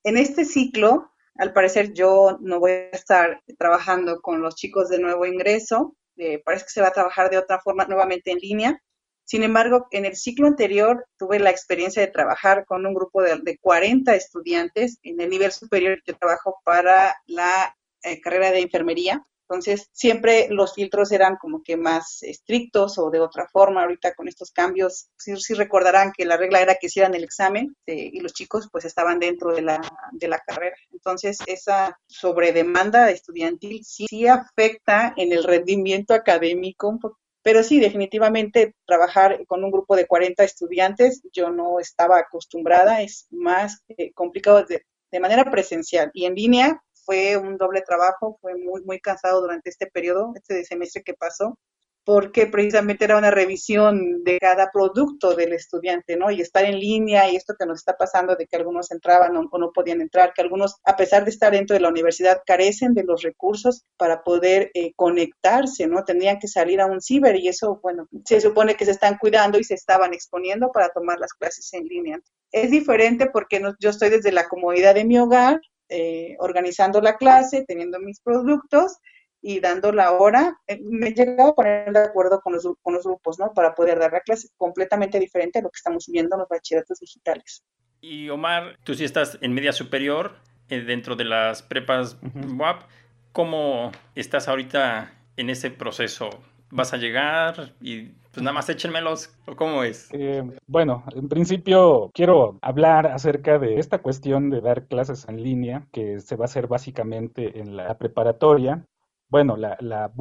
En 0.03 0.17
este 0.17 0.45
ciclo, 0.45 1.11
al 1.35 1.53
parecer 1.53 1.93
yo 1.93 2.37
no 2.41 2.59
voy 2.59 2.71
a 2.71 2.89
estar 2.89 3.41
trabajando 3.57 4.21
con 4.21 4.41
los 4.41 4.55
chicos 4.55 4.89
de 4.89 4.99
nuevo 4.99 5.25
ingreso, 5.25 5.95
eh, 6.17 6.41
parece 6.43 6.65
que 6.65 6.71
se 6.71 6.81
va 6.81 6.89
a 6.89 6.93
trabajar 6.93 7.29
de 7.29 7.37
otra 7.37 7.59
forma 7.59 7.85
nuevamente 7.85 8.31
en 8.31 8.37
línea. 8.37 8.81
Sin 9.25 9.43
embargo, 9.43 9.87
en 9.91 10.05
el 10.05 10.15
ciclo 10.15 10.47
anterior 10.47 11.05
tuve 11.17 11.39
la 11.39 11.49
experiencia 11.49 12.01
de 12.01 12.11
trabajar 12.11 12.65
con 12.65 12.85
un 12.85 12.93
grupo 12.93 13.21
de, 13.21 13.39
de 13.41 13.57
40 13.57 14.13
estudiantes 14.15 14.99
en 15.01 15.21
el 15.21 15.29
nivel 15.29 15.51
superior. 15.51 15.99
Yo 16.05 16.17
trabajo 16.17 16.59
para 16.65 17.15
la 17.25 17.75
eh, 18.03 18.19
carrera 18.19 18.51
de 18.51 18.59
enfermería 18.59 19.25
entonces, 19.53 19.87
siempre 19.91 20.47
los 20.49 20.73
filtros 20.73 21.11
eran 21.11 21.37
como 21.37 21.61
que 21.61 21.77
más 21.77 22.23
estrictos 22.23 22.97
o 22.97 23.11
de 23.11 23.19
otra 23.19 23.47
forma. 23.47 23.83
Ahorita 23.83 24.15
con 24.15 24.27
estos 24.27 24.51
cambios, 24.51 25.09
sí, 25.17 25.53
recordarán 25.53 26.11
que 26.11 26.25
la 26.25 26.37
regla 26.37 26.59
era 26.61 26.75
que 26.75 26.87
hicieran 26.87 27.13
el 27.13 27.23
examen 27.23 27.75
eh, 27.85 28.09
y 28.11 28.19
los 28.19 28.33
chicos 28.33 28.67
pues 28.71 28.85
estaban 28.85 29.19
dentro 29.19 29.53
de 29.53 29.61
la, 29.61 29.81
de 30.11 30.27
la 30.27 30.39
carrera. 30.39 30.75
Entonces, 30.91 31.37
esa 31.45 31.99
sobredemanda 32.07 33.11
estudiantil 33.11 33.83
sí, 33.85 34.07
sí 34.09 34.27
afecta 34.27 35.13
en 35.17 35.31
el 35.31 35.43
rendimiento 35.43 36.13
académico 36.13 36.99
pero 37.43 37.61
sí, 37.61 37.79
definitivamente 37.79 38.73
trabajar 38.85 39.45
con 39.45 39.63
un 39.63 39.71
grupo 39.71 39.95
de 39.95 40.07
40 40.07 40.43
estudiantes, 40.43 41.21
yo 41.33 41.51
no 41.51 41.79
estaba 41.79 42.17
acostumbrada, 42.17 43.01
es 43.01 43.27
más 43.31 43.83
eh, 43.89 44.13
complicado 44.13 44.63
de, 44.63 44.81
manera 45.19 45.51
presencial 45.51 46.09
y 46.15 46.25
en 46.25 46.33
línea, 46.33 46.81
fue 47.05 47.37
un 47.37 47.57
doble 47.57 47.81
trabajo, 47.81 48.37
fue 48.41 48.55
muy, 48.55 48.81
muy 48.83 48.99
cansado 48.99 49.41
durante 49.41 49.69
este 49.69 49.87
periodo, 49.87 50.33
este 50.35 50.63
semestre 50.65 51.03
que 51.03 51.13
pasó, 51.13 51.57
porque 52.05 52.47
precisamente 52.47 53.05
era 53.05 53.17
una 53.17 53.31
revisión 53.31 54.23
de 54.23 54.37
cada 54.39 54.71
producto 54.71 55.35
del 55.35 55.53
estudiante, 55.53 56.17
¿no? 56.17 56.31
Y 56.31 56.41
estar 56.41 56.65
en 56.65 56.79
línea 56.79 57.29
y 57.29 57.35
esto 57.35 57.55
que 57.57 57.65
nos 57.65 57.79
está 57.79 57.95
pasando 57.95 58.35
de 58.35 58.45
que 58.45 58.57
algunos 58.57 58.91
entraban 58.91 59.37
o, 59.37 59.57
no 59.57 59.71
podían 59.71 60.01
entrar, 60.01 60.33
que 60.33 60.41
algunos, 60.41 60.75
a 60.83 60.97
pesar 60.97 61.23
de 61.23 61.29
estar 61.29 61.53
dentro 61.53 61.75
de 61.75 61.79
la 61.79 61.89
universidad, 61.89 62.41
carecen 62.45 62.93
de 62.93 63.03
los 63.03 63.21
recursos 63.21 63.85
para 63.97 64.23
poder 64.23 64.69
eh, 64.73 64.93
conectarse, 64.95 65.87
¿no? 65.87 66.03
Tenían 66.03 66.39
que 66.39 66.47
salir 66.47 66.81
a 66.81 66.87
un 66.87 67.01
ciber 67.01 67.37
y 67.37 67.47
eso, 67.47 67.79
bueno, 67.81 68.07
se 68.25 68.41
supone 68.41 68.75
que 68.75 68.85
se 68.85 68.91
están 68.91 69.17
cuidando 69.17 69.57
y 69.57 69.63
se 69.63 69.75
estaban 69.75 70.13
exponiendo 70.13 70.71
para 70.71 70.89
tomar 70.89 71.19
las 71.19 71.33
clases 71.33 71.71
en 71.73 71.85
línea. 71.85 72.19
Es 72.51 72.69
diferente 72.69 73.29
porque 73.31 73.61
yo 73.79 73.89
estoy 73.89 74.09
desde 74.09 74.31
la 74.31 74.47
comodidad 74.47 74.95
de 74.95 75.05
mi 75.05 75.17
hogar, 75.17 75.61
eh, 75.89 76.35
organizando 76.39 77.01
la 77.01 77.17
clase, 77.17 77.65
teniendo 77.67 77.99
mis 77.99 78.19
productos 78.19 78.97
y 79.41 79.59
dando 79.59 79.91
la 79.91 80.13
hora. 80.13 80.57
Eh, 80.67 80.79
me 80.83 81.09
he 81.09 81.13
llegado 81.13 81.49
a 81.49 81.55
poner 81.55 81.91
de 81.91 81.99
acuerdo 81.99 82.41
con 82.41 82.53
los, 82.53 82.67
con 82.81 82.93
los 82.93 83.03
grupos, 83.03 83.37
¿no? 83.37 83.53
Para 83.53 83.75
poder 83.75 83.99
dar 83.99 84.13
la 84.13 84.21
clase 84.21 84.47
completamente 84.57 85.19
diferente 85.19 85.59
a 85.59 85.61
lo 85.61 85.69
que 85.69 85.77
estamos 85.77 86.07
viendo 86.07 86.35
en 86.35 86.39
los 86.39 86.49
bachilleratos 86.49 86.99
digitales. 86.99 87.63
Y 88.01 88.29
Omar, 88.29 88.77
tú 88.83 88.95
sí 88.95 89.03
estás 89.03 89.37
en 89.41 89.53
media 89.53 89.73
superior 89.73 90.35
eh, 90.69 90.81
dentro 90.81 91.15
de 91.15 91.25
las 91.25 91.61
prepas 91.61 92.17
WAP. 92.57 92.83
¿Cómo 93.31 93.91
estás 94.15 94.47
ahorita 94.47 95.13
en 95.37 95.49
ese 95.49 95.71
proceso? 95.71 96.29
¿Vas 96.75 96.91
a 96.91 96.97
llegar 96.97 97.75
y 97.81 98.05
pues 98.31 98.41
nada 98.41 98.55
más 98.55 98.67
échenmelos, 98.67 99.31
¿o 99.45 99.55
cómo 99.55 99.83
es? 99.83 100.09
Eh, 100.11 100.43
bueno, 100.65 101.03
en 101.13 101.29
principio 101.29 102.09
quiero 102.15 102.57
hablar 102.63 103.05
acerca 103.05 103.59
de 103.59 103.77
esta 103.77 103.99
cuestión 103.99 104.49
de 104.49 104.59
dar 104.59 104.87
clases 104.87 105.29
en 105.29 105.43
línea, 105.43 105.87
que 105.91 106.19
se 106.19 106.35
va 106.35 106.45
a 106.45 106.49
hacer 106.49 106.65
básicamente 106.65 107.59
en 107.59 107.77
la 107.77 107.95
preparatoria. 107.99 108.87
Bueno, 109.29 109.55
la, 109.55 109.77
la 109.81 110.11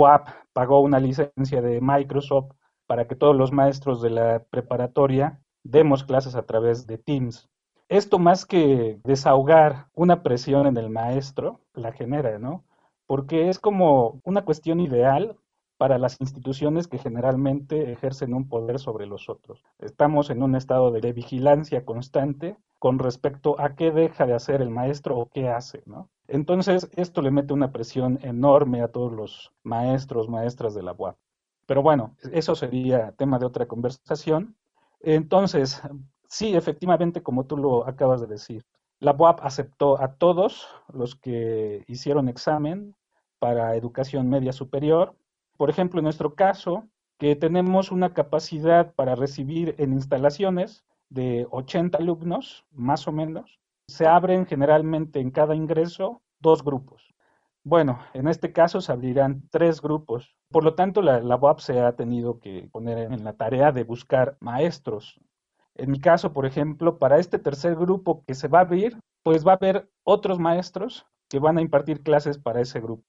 pagó 0.52 0.80
una 0.80 1.00
licencia 1.00 1.62
de 1.62 1.80
Microsoft 1.80 2.52
para 2.86 3.08
que 3.08 3.16
todos 3.16 3.34
los 3.34 3.50
maestros 3.50 4.02
de 4.02 4.10
la 4.10 4.44
preparatoria 4.50 5.40
demos 5.64 6.04
clases 6.04 6.34
a 6.34 6.44
través 6.44 6.86
de 6.86 6.98
Teams. 6.98 7.48
Esto 7.88 8.18
más 8.18 8.44
que 8.44 9.00
desahogar 9.04 9.86
una 9.94 10.22
presión 10.22 10.66
en 10.66 10.76
el 10.76 10.90
maestro, 10.90 11.62
la 11.72 11.92
genera, 11.92 12.38
¿no? 12.38 12.62
Porque 13.06 13.48
es 13.48 13.58
como 13.58 14.20
una 14.24 14.44
cuestión 14.44 14.80
ideal 14.80 15.38
para 15.82 15.98
las 15.98 16.20
instituciones 16.20 16.86
que 16.86 16.98
generalmente 16.98 17.90
ejercen 17.90 18.34
un 18.34 18.48
poder 18.48 18.78
sobre 18.78 19.04
los 19.04 19.28
otros. 19.28 19.64
Estamos 19.80 20.30
en 20.30 20.44
un 20.44 20.54
estado 20.54 20.92
de 20.92 21.12
vigilancia 21.12 21.84
constante 21.84 22.56
con 22.78 23.00
respecto 23.00 23.56
a 23.58 23.74
qué 23.74 23.90
deja 23.90 24.24
de 24.24 24.34
hacer 24.34 24.62
el 24.62 24.70
maestro 24.70 25.18
o 25.18 25.28
qué 25.28 25.48
hace, 25.48 25.82
¿no? 25.84 26.08
Entonces, 26.28 26.88
esto 26.94 27.20
le 27.20 27.32
mete 27.32 27.52
una 27.52 27.72
presión 27.72 28.20
enorme 28.22 28.80
a 28.80 28.92
todos 28.92 29.12
los 29.12 29.50
maestros, 29.64 30.28
maestras 30.28 30.72
de 30.72 30.84
la 30.84 30.92
UAP. 30.92 31.16
Pero 31.66 31.82
bueno, 31.82 32.14
eso 32.30 32.54
sería 32.54 33.10
tema 33.18 33.40
de 33.40 33.46
otra 33.46 33.66
conversación. 33.66 34.54
Entonces, 35.00 35.82
sí, 36.28 36.54
efectivamente, 36.54 37.24
como 37.24 37.46
tú 37.46 37.56
lo 37.56 37.88
acabas 37.88 38.20
de 38.20 38.28
decir, 38.28 38.64
la 39.00 39.16
UAP 39.18 39.40
aceptó 39.42 40.00
a 40.00 40.14
todos 40.14 40.68
los 40.92 41.16
que 41.16 41.82
hicieron 41.88 42.28
examen 42.28 42.94
para 43.40 43.74
educación 43.74 44.28
media 44.28 44.52
superior, 44.52 45.16
por 45.56 45.70
ejemplo, 45.70 46.00
en 46.00 46.04
nuestro 46.04 46.34
caso, 46.34 46.88
que 47.18 47.36
tenemos 47.36 47.92
una 47.92 48.14
capacidad 48.14 48.94
para 48.94 49.14
recibir 49.14 49.74
en 49.78 49.92
instalaciones 49.92 50.84
de 51.08 51.46
80 51.50 51.98
alumnos, 51.98 52.64
más 52.70 53.06
o 53.06 53.12
menos, 53.12 53.60
se 53.86 54.06
abren 54.06 54.46
generalmente 54.46 55.20
en 55.20 55.30
cada 55.30 55.54
ingreso 55.54 56.22
dos 56.40 56.64
grupos. 56.64 57.14
Bueno, 57.64 58.00
en 58.12 58.26
este 58.26 58.52
caso 58.52 58.80
se 58.80 58.90
abrirán 58.90 59.48
tres 59.50 59.80
grupos. 59.80 60.34
Por 60.50 60.64
lo 60.64 60.74
tanto, 60.74 61.00
la, 61.00 61.20
la 61.20 61.36
UAP 61.36 61.60
se 61.60 61.80
ha 61.80 61.94
tenido 61.94 62.40
que 62.40 62.68
poner 62.72 63.12
en 63.12 63.22
la 63.22 63.34
tarea 63.34 63.70
de 63.70 63.84
buscar 63.84 64.36
maestros. 64.40 65.20
En 65.76 65.90
mi 65.90 66.00
caso, 66.00 66.32
por 66.32 66.44
ejemplo, 66.44 66.98
para 66.98 67.18
este 67.18 67.38
tercer 67.38 67.76
grupo 67.76 68.24
que 68.26 68.34
se 68.34 68.48
va 68.48 68.58
a 68.58 68.62
abrir, 68.62 68.98
pues 69.22 69.46
va 69.46 69.52
a 69.52 69.56
haber 69.56 69.88
otros 70.02 70.38
maestros 70.40 71.06
que 71.28 71.38
van 71.38 71.56
a 71.56 71.62
impartir 71.62 72.02
clases 72.02 72.36
para 72.36 72.60
ese 72.60 72.80
grupo. 72.80 73.04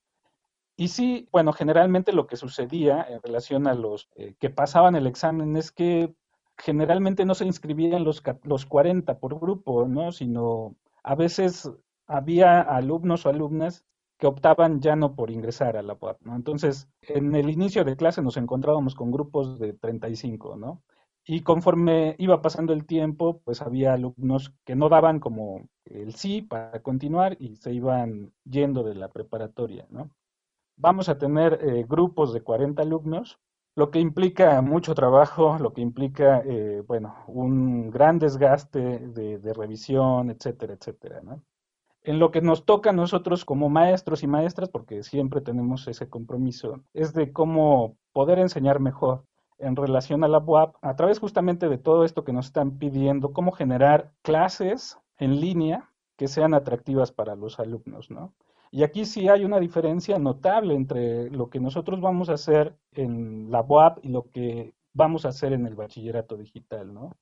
Y 0.76 0.88
sí, 0.88 1.28
bueno, 1.32 1.54
generalmente 1.54 2.14
lo 2.14 2.26
que 2.28 2.36
sucedía 2.36 3.06
en 3.08 3.22
relación 3.22 3.68
a 3.68 3.76
los 3.76 4.10
eh, 4.16 4.36
que 4.40 4.50
pasaban 4.50 4.96
el 4.96 5.08
examen 5.08 5.56
es 5.56 5.72
que 5.72 6.14
generalmente 6.58 7.26
no 7.26 7.36
se 7.36 7.46
inscribían 7.46 8.04
los, 8.04 8.24
los 8.44 8.66
40 8.66 9.20
por 9.20 9.40
grupo, 9.40 9.88
¿no? 9.88 10.12
Sino 10.12 10.76
a 11.04 11.16
veces 11.16 11.72
había 12.08 12.62
alumnos 12.62 13.26
o 13.26 13.30
alumnas 13.30 13.86
que 14.18 14.28
optaban 14.28 14.80
ya 14.82 14.96
no 14.96 15.16
por 15.16 15.32
ingresar 15.32 15.78
a 15.78 15.84
la 15.84 15.98
UAP, 16.00 16.22
¿no? 16.22 16.36
Entonces, 16.36 16.88
en 17.02 17.36
el 17.36 17.50
inicio 17.50 17.84
de 17.84 17.96
clase 17.96 18.22
nos 18.22 18.38
encontrábamos 18.38 18.96
con 18.96 19.12
grupos 19.12 19.60
de 19.60 19.74
35, 19.74 20.56
¿no? 20.56 20.82
Y 21.26 21.42
conforme 21.42 22.16
iba 22.18 22.42
pasando 22.42 22.74
el 22.74 22.86
tiempo, 22.86 23.42
pues 23.46 23.62
había 23.62 23.94
alumnos 23.94 24.54
que 24.66 24.76
no 24.76 24.90
daban 24.90 25.20
como 25.20 25.68
el 25.86 26.16
sí 26.16 26.42
para 26.42 26.82
continuar 26.82 27.38
y 27.40 27.56
se 27.58 27.74
iban 27.74 28.34
yendo 28.44 28.84
de 28.84 28.96
la 28.96 29.10
preparatoria, 29.10 29.86
¿no? 29.90 30.10
Vamos 30.76 31.10
a 31.10 31.18
tener 31.18 31.60
eh, 31.62 31.86
grupos 31.88 32.34
de 32.34 32.42
40 32.42 32.82
alumnos, 32.82 33.40
lo 33.76 33.90
que 33.90 34.00
implica 34.00 34.62
mucho 34.62 34.94
trabajo, 34.94 35.58
lo 35.60 35.74
que 35.74 35.82
implica, 35.82 36.44
eh, 36.46 36.84
bueno, 36.88 37.16
un 37.28 37.90
gran 37.90 38.20
desgaste 38.20 38.80
de, 38.80 39.54
revisión, 39.54 40.30
etcétera, 40.30 40.74
etcétera. 40.74 41.22
En 42.04 42.20
lo 42.20 42.32
que 42.32 42.42
nos 42.42 42.66
toca 42.66 42.92
a 42.92 42.94
nosotros 42.94 43.46
como 43.46 43.70
maestros 43.70 44.22
y 44.24 44.28
maestras, 44.28 44.70
porque 44.70 45.02
siempre 45.04 45.42
tenemos 45.42 45.88
ese 45.88 46.08
compromiso, 46.08 46.84
es 46.94 47.14
de 47.14 47.32
cómo 47.32 47.98
poder 48.12 48.40
enseñar 48.40 48.80
mejor 48.80 49.24
en 49.58 49.76
relación 49.76 50.24
a 50.24 50.28
la 50.28 50.40
UAP, 50.40 50.76
a 50.82 50.96
través 50.96 51.20
justamente 51.20 51.70
de 51.70 51.78
todo 51.78 52.04
esto 52.04 52.24
que 52.24 52.34
nos 52.34 52.48
están 52.48 52.78
pidiendo, 52.78 53.34
cómo 53.34 53.52
generar 53.52 54.12
clases 54.22 55.00
en 55.18 55.40
línea 55.40 55.90
que 56.18 56.28
sean 56.28 56.54
atractivas 56.54 57.12
para 57.12 57.36
los 57.36 57.60
alumnos, 57.60 58.12
¿no? 58.12 58.34
Y 58.74 58.82
aquí 58.82 59.06
sí 59.06 59.30
hay 59.30 59.46
una 59.46 59.60
diferencia 59.60 60.18
notable 60.18 60.74
entre 60.74 61.30
lo 61.30 61.52
que 61.52 61.60
nosotros 61.60 62.02
vamos 62.02 62.30
a 62.30 62.34
hacer 62.34 62.76
en 62.94 63.52
la 63.52 63.62
UAP 63.62 64.04
y 64.04 64.08
lo 64.08 64.32
que 64.32 64.74
vamos 64.94 65.26
a 65.26 65.30
hacer 65.30 65.54
en 65.54 65.68
el 65.68 65.76
bachillerato 65.76 66.38
digital, 66.38 66.92
¿no? 66.92 67.16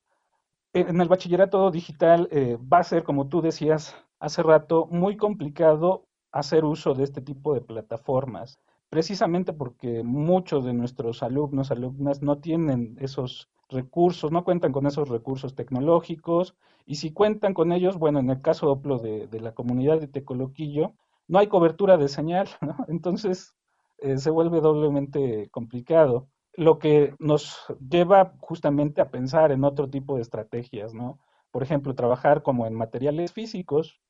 En 0.71 1.01
el 1.01 1.09
bachillerato 1.09 1.69
digital 1.69 2.29
eh, 2.31 2.57
va 2.71 2.77
a 2.77 2.83
ser, 2.85 3.03
como 3.03 3.27
tú 3.27 3.41
decías 3.41 3.97
hace 4.21 4.41
rato, 4.43 4.87
muy 4.91 5.17
complicado 5.17 6.05
hacer 6.31 6.63
uso 6.63 6.93
de 6.93 7.03
este 7.03 7.19
tipo 7.19 7.53
de 7.53 7.59
plataformas, 7.59 8.57
precisamente 8.89 9.51
porque 9.51 10.03
muchos 10.03 10.63
de 10.63 10.71
nuestros 10.71 11.21
alumnos, 11.21 11.69
alumnas 11.69 12.21
no 12.21 12.37
tienen 12.37 12.95
esos 13.01 13.49
recursos, 13.67 14.31
no 14.31 14.45
cuentan 14.45 14.71
con 14.71 14.87
esos 14.87 15.09
recursos 15.09 15.53
tecnológicos 15.53 16.55
y 16.85 16.95
si 16.95 17.11
cuentan 17.11 17.53
con 17.53 17.73
ellos, 17.73 17.97
bueno, 17.97 18.19
en 18.19 18.29
el 18.29 18.41
caso 18.41 18.73
de, 19.03 19.27
de 19.27 19.39
la 19.41 19.53
comunidad 19.53 19.99
de 19.99 20.07
Tecoloquillo, 20.07 20.93
no 21.31 21.39
hay 21.39 21.47
cobertura 21.47 21.95
de 21.95 22.09
señal, 22.09 22.49
entonces 22.89 23.55
eh, 23.99 24.17
se 24.17 24.29
vuelve 24.29 24.59
doblemente 24.59 25.47
complicado, 25.49 26.27
lo 26.55 26.77
que 26.77 27.15
nos 27.19 27.57
lleva 27.89 28.33
justamente 28.41 28.99
a 28.99 29.09
pensar 29.09 29.53
en 29.53 29.63
otro 29.63 29.89
tipo 29.89 30.17
de 30.17 30.23
estrategias, 30.23 30.93
¿no? 30.93 31.19
Por 31.49 31.63
ejemplo, 31.63 31.95
trabajar 31.95 32.43
como 32.43 32.67
en 32.67 32.73
materiales 32.73 33.31
físicos. 33.31 34.01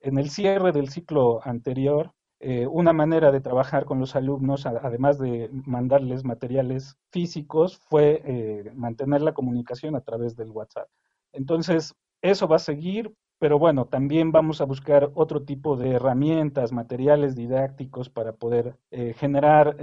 En 0.00 0.18
el 0.18 0.30
cierre 0.30 0.70
del 0.70 0.88
ciclo 0.88 1.40
anterior, 1.44 2.12
eh, 2.38 2.68
una 2.68 2.92
manera 2.92 3.32
de 3.32 3.40
trabajar 3.40 3.84
con 3.84 3.98
los 3.98 4.14
alumnos, 4.14 4.64
además 4.64 5.18
de 5.18 5.50
mandarles 5.66 6.22
materiales 6.22 6.96
físicos, 7.10 7.78
fue 7.88 8.22
eh, 8.24 8.70
mantener 8.76 9.22
la 9.22 9.34
comunicación 9.34 9.96
a 9.96 10.02
través 10.02 10.36
del 10.36 10.52
WhatsApp. 10.52 10.88
Entonces, 11.32 11.96
eso 12.22 12.46
va 12.46 12.56
a 12.56 12.60
seguir, 12.60 13.12
pero 13.38 13.58
bueno, 13.58 13.86
también 13.86 14.32
vamos 14.32 14.60
a 14.60 14.64
buscar 14.64 15.10
otro 15.14 15.42
tipo 15.44 15.76
de 15.76 15.92
herramientas, 15.92 16.72
materiales 16.72 17.36
didácticos 17.36 18.08
para 18.08 18.32
poder 18.32 18.76
eh, 18.90 19.14
generar 19.16 19.76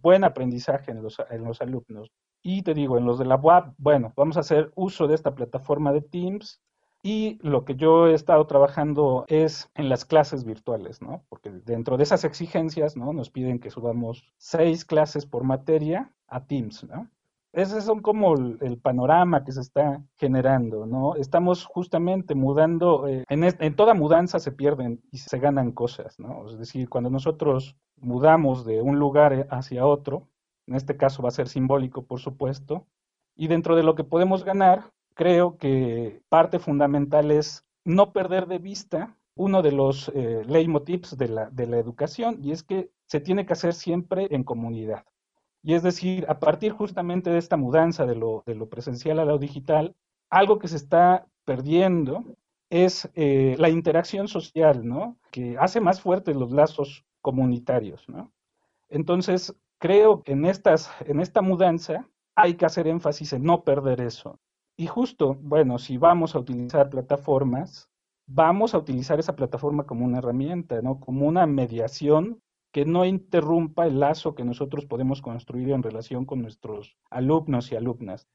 buen 0.00 0.24
aprendizaje 0.24 0.92
en 0.92 1.02
los, 1.02 1.18
en 1.30 1.44
los 1.44 1.60
alumnos. 1.60 2.10
Y 2.42 2.62
te 2.62 2.74
digo, 2.74 2.96
en 2.98 3.04
los 3.04 3.18
de 3.18 3.26
la 3.26 3.36
UAP, 3.36 3.74
bueno, 3.78 4.12
vamos 4.16 4.36
a 4.36 4.40
hacer 4.40 4.72
uso 4.74 5.06
de 5.06 5.14
esta 5.14 5.34
plataforma 5.34 5.92
de 5.92 6.00
Teams 6.00 6.60
y 7.02 7.38
lo 7.42 7.64
que 7.64 7.76
yo 7.76 8.08
he 8.08 8.14
estado 8.14 8.46
trabajando 8.46 9.24
es 9.28 9.70
en 9.74 9.88
las 9.88 10.04
clases 10.04 10.44
virtuales, 10.44 11.00
¿no? 11.00 11.24
Porque 11.28 11.50
dentro 11.50 11.96
de 11.96 12.02
esas 12.02 12.24
exigencias, 12.24 12.96
¿no? 12.96 13.12
Nos 13.12 13.30
piden 13.30 13.58
que 13.58 13.70
subamos 13.70 14.24
seis 14.36 14.84
clases 14.84 15.24
por 15.24 15.44
materia 15.44 16.12
a 16.26 16.46
Teams, 16.46 16.84
¿no? 16.84 17.10
Ese 17.52 17.78
es 17.78 17.90
como 18.02 18.34
el, 18.34 18.78
panorama 18.78 19.44
que 19.44 19.50
se 19.50 19.60
está 19.60 20.02
generando, 20.16 20.86
¿no? 20.86 21.16
Estamos 21.16 21.64
justamente 21.64 22.36
mudando, 22.36 23.08
eh, 23.08 23.24
en, 23.28 23.42
en, 23.42 23.74
toda 23.74 23.94
mudanza 23.94 24.38
se 24.38 24.52
pierden 24.52 25.02
y 25.10 25.18
se 25.18 25.38
ganan 25.38 25.72
cosas, 25.72 26.18
¿no? 26.20 26.46
Es 26.48 26.58
decir, 26.58 26.88
cuando 26.88 27.10
nosotros 27.10 27.76
mudamos 27.96 28.64
de 28.64 28.80
un 28.82 29.00
lugar 29.00 29.48
hacia 29.50 29.84
otro, 29.84 30.28
en 30.68 30.76
este 30.76 30.96
caso 30.96 31.22
va 31.22 31.28
a 31.30 31.32
ser 31.32 31.48
simbólico, 31.48 32.02
por 32.02 32.20
supuesto, 32.20 32.86
y 33.34 33.48
dentro 33.48 33.74
de 33.74 33.82
lo 33.82 33.96
que 33.96 34.04
podemos 34.04 34.44
ganar, 34.44 34.92
creo 35.14 35.58
que 35.58 36.22
parte 36.28 36.60
fundamental 36.60 37.32
es 37.32 37.66
no 37.84 38.12
perder 38.12 38.46
de 38.46 38.58
vista 38.58 39.16
uno 39.34 39.62
de 39.62 39.72
los 39.72 40.10
eh, 40.14 40.44
leitmotivs 40.46 41.16
de 41.16 41.28
la, 41.28 41.50
de 41.50 41.66
la 41.66 41.78
educación 41.78 42.38
y 42.42 42.52
es 42.52 42.62
que 42.62 42.90
se 43.06 43.20
tiene 43.20 43.46
que 43.46 43.54
hacer 43.54 43.74
siempre 43.74 44.28
en 44.30 44.44
comunidad. 44.44 45.04
Y 45.62 45.74
es 45.74 45.82
decir, 45.82 46.24
a 46.28 46.38
partir 46.38 46.72
justamente 46.72 47.30
de 47.30 47.38
esta 47.38 47.56
mudanza 47.56 48.06
de 48.06 48.14
lo, 48.14 48.42
presencial 48.68 49.18
a 49.18 49.24
lo 49.24 49.38
digital, 49.38 49.94
algo 50.30 50.58
que 50.58 50.68
se 50.68 50.76
está 50.76 51.26
perdiendo 51.44 52.24
es 52.70 53.10
eh, 53.14 53.56
la 53.58 53.68
interacción 53.68 54.28
social, 54.28 54.86
¿no? 54.86 55.18
Que 55.30 55.56
hace 55.58 55.80
más 55.80 56.00
fuertes 56.00 56.36
los 56.36 56.52
lazos 56.52 57.04
comunitarios, 57.20 58.08
¿no? 58.08 58.32
Entonces, 58.88 59.54
creo 59.78 60.22
que 60.22 60.32
en, 60.32 60.46
estas, 60.46 60.90
en 61.00 61.20
esta 61.20 61.42
mudanza 61.42 62.08
hay 62.34 62.54
que 62.54 62.66
hacer 62.66 62.86
énfasis 62.86 63.32
en 63.32 63.42
no 63.42 63.64
perder 63.64 64.00
eso. 64.00 64.38
Y 64.76 64.86
justo, 64.86 65.36
bueno, 65.42 65.78
si 65.78 65.98
vamos 65.98 66.34
a 66.34 66.38
utilizar 66.38 66.88
plataformas, 66.88 67.90
vamos 68.26 68.72
a 68.74 68.78
utilizar 68.78 69.18
esa 69.18 69.36
plataforma 69.36 69.84
como 69.84 70.04
una 70.04 70.18
herramienta, 70.18 70.80
¿no? 70.80 71.00
Como 71.00 71.26
una 71.26 71.46
mediación 71.46 72.40
que 72.72 72.84
no 72.84 73.04
interrumpa 73.04 73.86
el 73.86 74.00
lazo 74.00 74.34
que 74.34 74.44
nosotros 74.44 74.86
podemos 74.86 75.22
construir 75.22 75.70
en 75.70 75.82
relación 75.82 76.24
con 76.24 76.42
nuestros 76.42 76.96
alumnos 77.10 77.72
y 77.72 77.76
alumnas. 77.76 78.28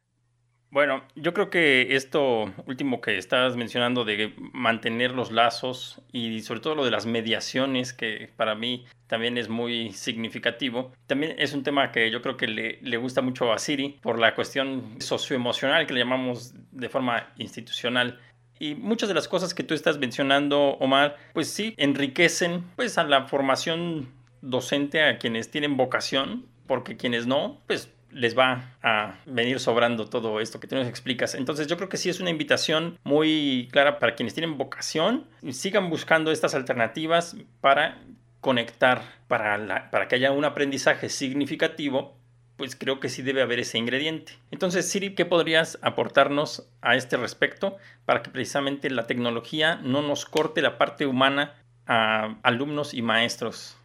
Bueno, 0.75 1.04
yo 1.15 1.34
creo 1.34 1.50
que 1.50 1.96
esto 1.96 2.51
último 2.65 3.00
que 3.00 3.18
estás 3.18 3.56
mencionando 3.56 4.04
de 4.04 4.34
mantener 4.51 5.12
los 5.12 5.32
lazos 5.32 6.01
y 6.12 6.42
sobre 6.42 6.60
todo 6.60 6.75
lo 6.75 6.84
de 6.84 6.92
las 6.92 7.06
mediaciones, 7.06 7.94
que 7.94 8.30
para 8.36 8.56
mí 8.56 8.84
también 9.08 9.38
es 9.38 9.48
muy 9.48 9.94
significativo, 9.94 10.92
también 11.08 11.36
es 11.38 11.53
un 11.53 11.64
tema 11.64 11.94
que 11.94 12.12
yo 12.12 12.22
creo 12.22 12.36
que 12.36 12.48
le, 12.48 12.79
le 12.81 12.98
gusta 12.98 13.22
mucho 13.22 13.53
a 13.53 13.57
Siri 13.57 14.00
por 14.01 14.20
la 14.20 14.36
cuestión 14.36 14.98
socioemocional 15.00 15.88
que 15.88 15.94
le 15.94 16.01
llamamos 16.01 16.53
de 16.72 16.90
forma 16.90 17.33
institucional. 17.38 18.20
Y 18.60 18.75
muchas 18.75 19.07
de 19.07 19.16
las 19.16 19.29
cosas 19.29 19.53
que 19.53 19.64
tú 19.64 19.74
estás 19.74 19.98
mencionando, 19.98 20.72
Omar, 20.79 21.16
pues 21.33 21.50
sí, 21.50 21.74
enriquecen 21.77 22.66
pues 22.75 22.98
a 22.98 23.05
la 23.05 23.27
formación 23.27 24.10
docente 24.46 25.03
a 25.03 25.18
quienes 25.18 25.51
tienen 25.51 25.77
vocación, 25.77 26.46
porque 26.68 26.98
quienes 26.98 27.27
no, 27.27 27.62
pues 27.68 27.92
les 28.12 28.38
va 28.38 28.72
a 28.81 29.16
venir 29.25 29.60
sobrando 29.60 30.08
todo 30.08 30.40
esto 30.40 30.60
que 30.60 30.68
tú 30.68 30.75
nos 30.75 30.88
explicas. 30.88 31.36
Entonces 31.36 31.68
yo 31.68 31.75
creo 31.75 31.90
que 31.90 31.98
sí 31.98 32.10
es 32.10 32.22
una 32.22 32.29
invitación 32.29 32.98
muy 33.03 33.68
clara 33.72 34.00
para 34.00 34.16
quienes 34.16 34.34
tienen 34.34 34.58
vocación, 34.58 35.25
sigan 35.51 35.90
buscando 35.90 36.31
estas 36.31 36.55
alternativas 36.55 37.36
para 37.60 38.01
conectar, 38.40 39.01
para, 39.27 39.90
para 39.92 40.08
que 40.08 40.16
haya 40.16 40.31
un 40.31 40.46
aprendizaje 40.46 41.10
significativo, 41.10 42.16
pues 42.55 42.77
creo 42.77 43.01
que 43.01 43.10
sí 43.10 43.22
debe 43.22 43.42
haber 43.42 43.60
ese 43.60 43.77
ingrediente. 43.77 44.34
Entonces, 44.50 44.90
Siri, 44.90 45.14
¿qué 45.14 45.25
podrías 45.25 45.77
aportarnos 45.81 46.70
a 46.81 46.96
este 46.96 47.18
respecto 47.18 47.75
para 48.05 48.22
que 48.22 48.29
precisamente 48.29 48.90
la 48.90 49.08
tecnología 49.08 49.75
no 49.84 50.01
nos 50.01 50.25
corte 50.25 50.62
la 50.62 50.77
parte 50.77 51.05
humana 51.05 51.55
a 51.86 52.38
alumnos 52.44 52.94
y 52.94 53.01
maestros? 53.01 53.77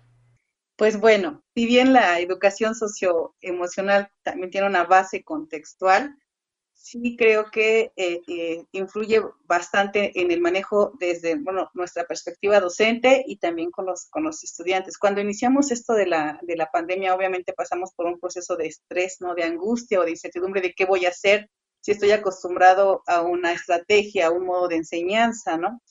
Pues 0.80 0.98
bueno, 0.98 1.42
si 1.54 1.66
bien 1.66 1.92
la 1.92 2.20
educación 2.20 2.74
socioemocional 2.74 4.10
también 4.22 4.50
tiene 4.50 4.66
una 4.66 4.84
base 4.84 5.22
contextual, 5.22 6.16
sí 6.72 7.16
creo 7.18 7.50
que 7.50 7.92
eh, 7.96 8.22
eh, 8.26 8.64
influye 8.72 9.20
bastante 9.44 10.18
en 10.18 10.30
el 10.30 10.40
manejo 10.40 10.94
desde 10.98 11.34
bueno, 11.34 11.70
nuestra 11.74 12.04
perspectiva 12.04 12.60
docente 12.60 13.22
y 13.26 13.36
también 13.36 13.70
con 13.70 13.84
los, 13.84 14.06
con 14.06 14.24
los 14.24 14.42
estudiantes. 14.42 14.96
Cuando 14.96 15.20
iniciamos 15.20 15.70
esto 15.70 15.92
de 15.92 16.06
la, 16.06 16.40
de 16.40 16.56
la 16.56 16.70
pandemia, 16.70 17.14
obviamente 17.14 17.52
pasamos 17.52 17.92
por 17.94 18.06
un 18.06 18.18
proceso 18.18 18.56
de 18.56 18.68
estrés, 18.68 19.18
¿no? 19.20 19.34
de 19.34 19.44
angustia 19.44 20.00
o 20.00 20.04
de 20.04 20.12
incertidumbre 20.12 20.62
de 20.62 20.72
qué 20.72 20.86
voy 20.86 21.04
a 21.04 21.10
hacer 21.10 21.50
si 21.82 21.90
estoy 21.90 22.12
acostumbrado 22.12 23.02
a 23.06 23.20
una 23.20 23.52
estrategia, 23.52 24.28
a 24.28 24.30
un 24.30 24.46
modo 24.46 24.68
de 24.68 24.76
enseñanza, 24.76 25.58
¿no? 25.58 25.82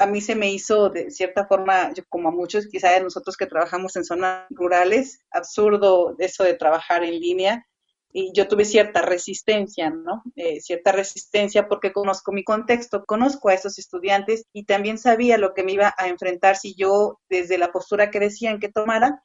A 0.00 0.06
mí 0.06 0.22
se 0.22 0.34
me 0.34 0.50
hizo 0.50 0.88
de 0.88 1.10
cierta 1.10 1.46
forma, 1.46 1.92
como 2.08 2.30
a 2.30 2.32
muchos 2.32 2.66
quizá 2.66 2.90
de 2.92 3.02
nosotros 3.02 3.36
que 3.36 3.44
trabajamos 3.44 3.94
en 3.96 4.04
zonas 4.04 4.46
rurales, 4.48 5.20
absurdo 5.30 6.16
eso 6.18 6.42
de 6.42 6.54
trabajar 6.54 7.04
en 7.04 7.20
línea. 7.20 7.66
Y 8.10 8.32
yo 8.32 8.48
tuve 8.48 8.64
cierta 8.64 9.02
resistencia, 9.02 9.90
¿no? 9.90 10.22
Eh, 10.36 10.60
cierta 10.62 10.90
resistencia 10.90 11.68
porque 11.68 11.92
conozco 11.92 12.32
mi 12.32 12.42
contexto, 12.44 13.04
conozco 13.04 13.50
a 13.50 13.54
esos 13.54 13.78
estudiantes 13.78 14.46
y 14.54 14.64
también 14.64 14.96
sabía 14.96 15.36
lo 15.36 15.52
que 15.52 15.64
me 15.64 15.72
iba 15.72 15.94
a 15.96 16.08
enfrentar 16.08 16.56
si 16.56 16.74
yo, 16.74 17.20
desde 17.28 17.58
la 17.58 17.70
postura 17.70 18.10
que 18.10 18.20
decían 18.20 18.58
que 18.58 18.70
tomara, 18.70 19.22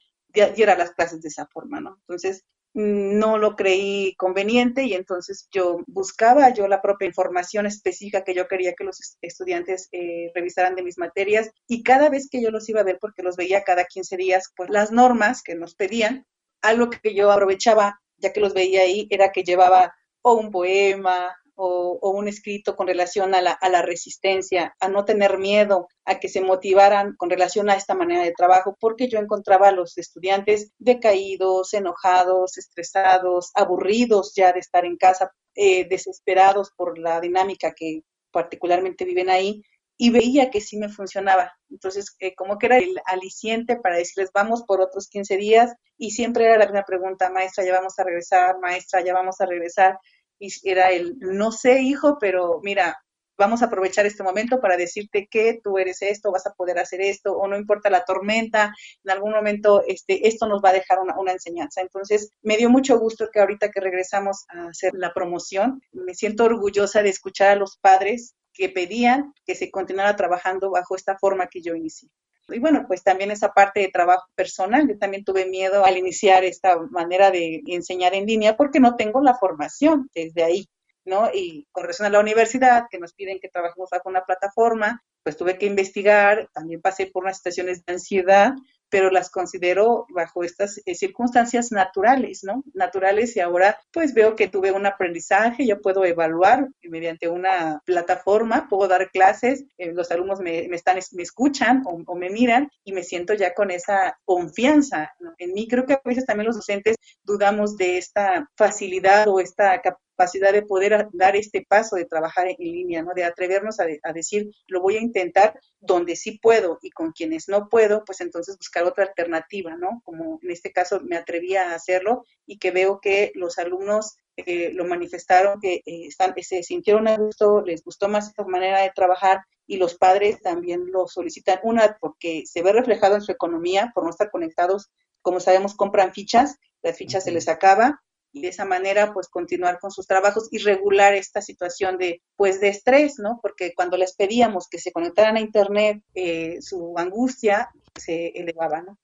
diera 0.56 0.78
las 0.78 0.92
clases 0.92 1.22
de 1.22 1.30
esa 1.30 1.48
forma, 1.48 1.80
¿no? 1.80 1.96
Entonces, 2.02 2.44
no 2.76 3.38
lo 3.38 3.56
creí 3.56 4.16
conveniente 4.18 4.84
y 4.84 4.94
entonces 4.94 5.48
yo 5.50 5.80
buscaba 5.88 6.54
yo 6.54 6.68
la 6.68 6.82
propia 6.82 7.08
información 7.08 7.66
específica 7.66 8.26
que 8.26 8.34
yo 8.34 8.50
quería 8.50 8.74
que 8.74 8.84
los 8.84 9.18
estudiantes 9.22 9.88
eh, 9.94 10.30
revisaran 10.36 10.76
de 10.76 10.84
mis 10.84 10.98
materias 10.98 11.50
y 11.68 11.84
cada 11.84 12.10
vez 12.10 12.28
que 12.30 12.42
yo 12.42 12.52
los 12.52 12.68
iba 12.68 12.82
a 12.82 12.84
ver, 12.84 12.98
porque 13.00 13.24
los 13.24 13.38
veía 13.38 13.64
cada 13.64 13.86
15 13.86 14.18
días, 14.18 14.52
pues 14.58 14.70
las 14.70 14.92
normas 14.92 15.42
que 15.42 15.56
nos 15.56 15.74
pedían, 15.74 16.26
algo 16.62 16.90
que 16.90 17.16
yo 17.16 17.32
aprovechaba 17.32 18.02
ya 18.18 18.34
que 18.34 18.42
los 18.42 18.54
veía 18.54 18.82
ahí 18.82 19.08
era 19.10 19.32
que 19.32 19.44
llevaba 19.44 19.96
o 20.22 20.34
un 20.34 20.52
poema 20.52 21.34
o, 21.56 22.12
un 22.12 22.28
escrito 22.28 22.76
con 22.76 22.88
relación 22.88 23.34
a 23.34 23.42
la, 23.42 23.82
resistencia, 23.82 24.76
a 24.80 24.90
no 24.90 25.06
tener 25.06 25.38
miedo, 25.38 25.88
a 26.06 26.20
que 26.20 26.30
se 26.30 26.42
motivaran 26.42 27.16
con 27.18 27.30
relación 27.30 27.70
a 27.70 27.76
esta 27.76 27.96
manera 27.96 28.24
de 28.24 28.34
trabajo, 28.34 28.78
porque 28.80 29.08
yo 29.08 29.20
encontraba 29.20 29.70
a 29.70 29.72
los 29.72 29.98
estudiantes 29.98 30.72
decaídos, 30.78 31.74
enojados, 31.74 32.58
estresados, 32.58 33.52
aburridos 33.56 34.34
ya 34.36 34.54
de 34.54 34.60
estar 34.60 34.86
en 34.86 34.98
casa, 34.98 35.32
eh, 35.56 35.88
desesperados 35.88 36.72
por 36.76 37.00
la 37.00 37.20
dinámica 37.22 37.74
que 37.74 38.02
particularmente 38.32 39.06
viven 39.06 39.30
ahí, 39.30 39.62
y 39.98 40.10
veía 40.10 40.50
que 40.50 40.62
sí 40.62 40.78
me 40.78 40.90
funcionaba. 40.90 41.54
Entonces, 41.70 42.16
eh, 42.20 42.36
como 42.36 42.58
que 42.58 42.66
era 42.66 42.78
el 42.78 43.00
aliciente 43.06 43.78
para 43.78 43.96
decirles, 43.96 44.30
vamos 44.34 44.64
por 44.64 44.82
otros 44.82 45.08
15 45.08 45.38
días, 45.38 45.74
y 45.98 46.12
siempre 46.12 46.46
era 46.46 46.58
la 46.58 46.66
misma 46.66 46.84
pregunta, 46.84 47.30
maestra, 47.30 47.64
ya 47.64 47.74
vamos 47.74 47.98
a 47.98 48.04
regresar, 48.04 48.60
maestra, 48.60 49.02
ya 49.02 49.14
vamos 49.14 49.40
a 49.40 49.46
regresar 49.46 49.98
y 50.40 50.50
era 50.64 50.92
el, 50.92 51.18
no 51.20 51.52
sé, 51.52 51.82
hijo, 51.82 52.18
pero 52.20 52.60
mira, 52.64 52.98
vamos 53.38 53.62
a 53.62 53.66
aprovechar 53.66 54.06
este 54.06 54.24
momento 54.24 54.60
para 54.60 54.78
decirte 54.78 55.28
que 55.30 55.60
tú 55.64 55.78
eres 55.78 56.02
esto, 56.02 56.32
vas 56.32 56.48
a 56.48 56.54
poder 56.54 56.80
hacer 56.80 57.02
esto, 57.02 57.34
o 57.34 57.48
no 57.48 57.58
importa 57.58 57.90
la 57.90 58.06
tormenta, 58.06 58.74
en 59.04 59.12
algún 59.12 59.32
momento 59.32 59.84
este, 59.86 60.28
esto 60.28 60.48
nos 60.48 60.62
va 60.64 60.70
a 60.70 60.74
dejar 60.74 61.00
una, 61.00 61.18
una, 61.20 61.34
enseñanza. 61.34 61.82
Entonces, 61.82 62.30
me 62.42 62.58
dio 62.58 62.70
mucho 62.70 62.98
gusto 63.00 63.30
que 63.32 63.40
ahorita 63.40 63.72
que 63.72 63.82
regresamos 63.82 64.46
a 64.50 64.68
hacer 64.70 64.94
la 64.96 65.14
promoción, 65.14 65.82
me 65.92 66.16
siento 66.16 66.46
orgullosa 66.46 67.04
de 67.04 67.10
escuchar 67.10 67.50
a 67.50 67.56
los 67.56 67.78
padres 67.78 68.36
que 68.54 68.70
pedían 68.70 69.34
que 69.46 69.56
se 69.56 69.70
continuara 69.70 70.16
trabajando 70.16 70.72
bajo 70.72 70.96
esta 70.96 71.18
forma 71.18 71.48
que 71.48 71.62
yo 71.62 71.76
inicié. 71.76 72.10
Y 72.48 72.60
bueno, 72.60 72.86
pues 72.88 73.04
también 73.04 73.32
esa 73.32 73.54
parte 73.54 73.80
de 73.80 73.88
trabajo 73.88 74.28
personal, 74.36 74.88
yo 74.88 74.98
también 74.98 75.24
tuve 75.24 75.46
miedo 75.46 75.84
al 75.86 75.98
iniciar 75.98 76.44
esta 76.44 76.78
manera 76.92 77.32
de 77.32 77.62
enseñar 77.68 78.14
en 78.14 78.26
línea 78.26 78.56
porque 78.56 78.80
no 78.80 78.96
tengo 78.96 79.22
la 79.22 79.36
formación 79.36 80.10
desde 80.14 80.44
ahí. 80.44 80.68
¿no? 81.06 81.30
Y 81.32 81.68
con 81.72 81.84
relación 81.84 82.08
a 82.08 82.10
la 82.10 82.20
universidad, 82.20 82.86
que 82.90 82.98
nos 82.98 83.14
piden 83.14 83.40
que 83.40 83.50
trabajemos 83.50 83.90
bajo 83.92 84.10
una 84.10 84.26
plataforma, 84.26 85.04
pues 85.24 85.38
tuve 85.38 85.58
que 85.58 85.66
investigar, 85.66 86.50
también 86.54 86.82
pasé 86.82 87.08
por 87.08 87.24
unas 87.24 87.38
situaciones 87.38 87.86
de 87.86 87.94
ansiedad, 87.94 88.54
pero 88.96 89.10
las 89.10 89.30
considero 89.30 90.08
bajo 90.08 90.46
estas 90.46 90.82
eh, 90.86 90.96
circunstancias 90.96 91.70
naturales, 91.74 92.46
¿no? 92.46 92.64
Naturales 92.74 93.36
y 93.36 93.42
ahora 93.42 93.78
pues 93.92 94.14
veo 94.14 94.38
que 94.38 94.48
tuve 94.48 94.72
un 94.72 94.86
aprendizaje, 94.86 95.68
yo 95.68 95.82
puedo 95.82 96.06
evaluar 96.06 96.70
mediante 96.82 97.28
una 97.28 97.82
plataforma, 97.86 98.70
puedo 98.70 98.88
dar 98.88 99.12
clases, 99.12 99.66
eh, 99.78 99.92
los 99.92 100.12
alumnos 100.12 100.40
me, 100.40 100.60
están, 100.74 100.98
me 101.12 101.24
escuchan 101.24 101.84
o, 101.86 102.16
me 102.16 102.30
miran 102.30 102.70
y 102.86 102.94
me 102.94 103.04
siento 103.04 103.34
ya 103.34 103.54
con 103.54 103.70
esa 103.70 104.18
confianza 104.24 105.14
en 105.40 105.52
mí. 105.52 105.68
Creo 105.68 105.86
que 105.86 105.96
a 105.96 106.02
veces 106.06 106.26
también 106.26 106.48
los 106.48 106.56
docentes 106.56 106.96
dudamos 107.22 107.76
de 107.76 107.98
esta 107.98 108.50
facilidad 108.56 109.28
o 109.28 109.42
esta 109.42 109.82
capacidad 109.82 110.05
de 110.18 110.64
poder 110.64 111.08
dar 111.14 111.36
este 111.36 111.66
paso 111.68 111.96
de 111.96 112.06
trabajar 112.06 112.48
en 112.48 112.56
línea, 112.60 113.04
¿no? 113.04 113.12
De 113.14 113.24
atrevernos 113.24 113.80
a, 113.80 113.86
a 114.04 114.14
decir, 114.14 114.50
lo 114.68 114.82
voy 114.82 114.98
a 114.98 115.02
intentar 115.02 115.60
donde 115.80 116.16
sí 116.16 116.40
puedo 116.42 116.80
y 116.82 116.90
con 116.90 117.12
quienes 117.12 117.48
no 117.48 117.70
puedo, 117.70 118.04
pues 118.06 118.22
entonces 118.22 118.58
buscar 118.58 118.84
otra 118.84 119.06
alternativa, 119.06 119.76
¿no? 119.76 120.02
Como 120.04 120.40
en 120.42 120.52
este 120.52 120.72
caso 120.72 121.00
me 121.02 121.18
atreví 121.18 121.56
a 121.56 121.74
hacerlo 121.74 122.26
y 122.46 122.58
que 122.58 122.72
veo 122.72 123.00
que 123.00 123.32
los 123.36 123.58
alumnos 123.58 124.18
eh, 124.38 124.72
lo 124.74 124.86
manifestaron, 124.86 125.60
que 125.62 125.76
eh, 125.76 126.08
están, 126.08 126.34
se 126.42 126.62
sintieron 126.64 127.08
a 127.08 127.18
gusto, 127.18 127.62
les 127.62 127.84
gustó 127.84 128.10
más 128.10 128.28
esta 128.28 128.44
manera 128.44 128.82
de 128.82 128.92
trabajar 128.94 129.42
y 129.66 129.78
los 129.78 129.96
padres 129.96 130.42
también 130.42 130.92
lo 130.92 131.08
solicitan. 131.08 131.60
Una, 131.64 131.98
porque 132.00 132.44
se 132.46 132.62
ve 132.62 132.74
reflejado 132.74 133.16
en 133.16 133.22
su 133.22 133.32
economía 133.32 133.92
por 133.96 134.04
no 134.04 134.10
estar 134.10 134.30
conectados. 134.30 134.92
Como 135.22 135.40
sabemos, 135.40 135.76
compran 135.76 136.14
fichas, 136.14 136.58
las 136.84 136.98
fichas 136.98 137.24
se 137.24 137.32
les 137.32 137.48
acaba 137.48 138.04
y 138.36 138.42
de 138.42 138.50
esa 138.50 138.66
manera 138.66 139.14
pues 139.14 139.30
continuar 139.30 139.80
con 139.80 139.92
sus 139.92 140.08
trabajos 140.08 140.50
y 140.52 140.58
regular 140.58 141.14
esta 141.14 141.42
situación 141.42 141.98
de 141.98 142.22
pues 142.36 142.60
de 142.60 142.68
estrés, 142.68 143.18
¿no? 143.18 143.40
Porque 143.42 143.74
cuando 143.74 143.96
les 143.96 144.14
pedíamos 144.14 144.68
que 144.70 144.78
se 144.78 144.92
conectaran 144.92 145.38
a 145.38 145.40
internet, 145.40 146.04
eh, 146.14 146.58
su 146.60 146.96
angustia 146.98 147.70
se 147.96 148.28
elevaba, 148.36 148.82
¿no? 148.82 148.98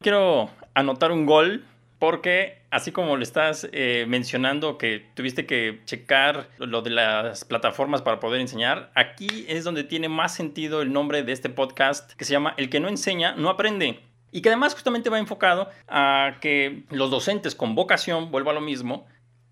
Quiero 0.00 0.50
anotar 0.74 1.12
un 1.12 1.26
gol 1.26 1.64
porque 2.00 2.58
así 2.70 2.90
como 2.90 3.16
le 3.16 3.22
estás 3.22 3.68
eh, 3.70 4.04
mencionando 4.08 4.78
que 4.78 5.06
tuviste 5.14 5.46
que 5.46 5.80
checar 5.84 6.50
lo 6.58 6.82
de 6.82 6.90
las 6.90 7.44
plataformas 7.44 8.02
para 8.02 8.18
poder 8.18 8.40
enseñar, 8.40 8.90
aquí 8.96 9.46
es 9.48 9.62
donde 9.62 9.84
tiene 9.84 10.08
más 10.08 10.34
sentido 10.34 10.82
el 10.82 10.92
nombre 10.92 11.22
de 11.22 11.32
este 11.32 11.50
podcast 11.50 12.12
que 12.14 12.24
se 12.24 12.32
llama 12.32 12.54
El 12.56 12.68
que 12.68 12.80
no 12.80 12.88
enseña, 12.88 13.36
no 13.36 13.48
aprende 13.48 14.00
y 14.36 14.42
que 14.42 14.50
además 14.50 14.74
justamente 14.74 15.08
va 15.08 15.18
enfocado 15.18 15.70
a 15.88 16.36
que 16.42 16.82
los 16.90 17.10
docentes 17.10 17.54
con 17.54 17.74
vocación, 17.74 18.30
vuelvo 18.30 18.50
a 18.50 18.52
lo 18.52 18.60
mismo, 18.60 19.06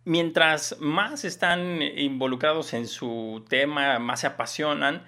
mientras 0.05 0.77
más 0.79 1.25
están 1.25 1.81
involucrados 1.81 2.75
en 2.75 2.87
su 2.87 3.47
tema, 3.49 3.99
más 3.99 4.21
se 4.21 4.27
apasionan, 4.27 5.03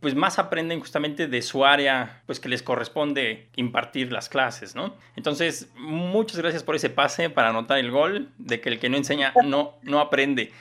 pues 0.00 0.14
más 0.14 0.38
aprenden 0.38 0.80
justamente 0.80 1.26
de 1.26 1.42
su 1.42 1.66
área, 1.66 2.22
pues 2.24 2.40
que 2.40 2.48
les 2.48 2.62
corresponde 2.62 3.50
impartir 3.54 4.12
las 4.12 4.30
clases, 4.30 4.74
¿no? 4.74 4.96
Entonces, 5.14 5.70
muchas 5.76 6.38
gracias 6.38 6.62
por 6.62 6.74
ese 6.74 6.88
pase 6.88 7.28
para 7.28 7.50
anotar 7.50 7.76
el 7.76 7.90
gol 7.90 8.30
de 8.38 8.62
que 8.62 8.70
el 8.70 8.78
que 8.78 8.88
no 8.88 8.96
enseña 8.96 9.34
no, 9.44 9.74
no 9.82 10.00
aprende. 10.00 10.52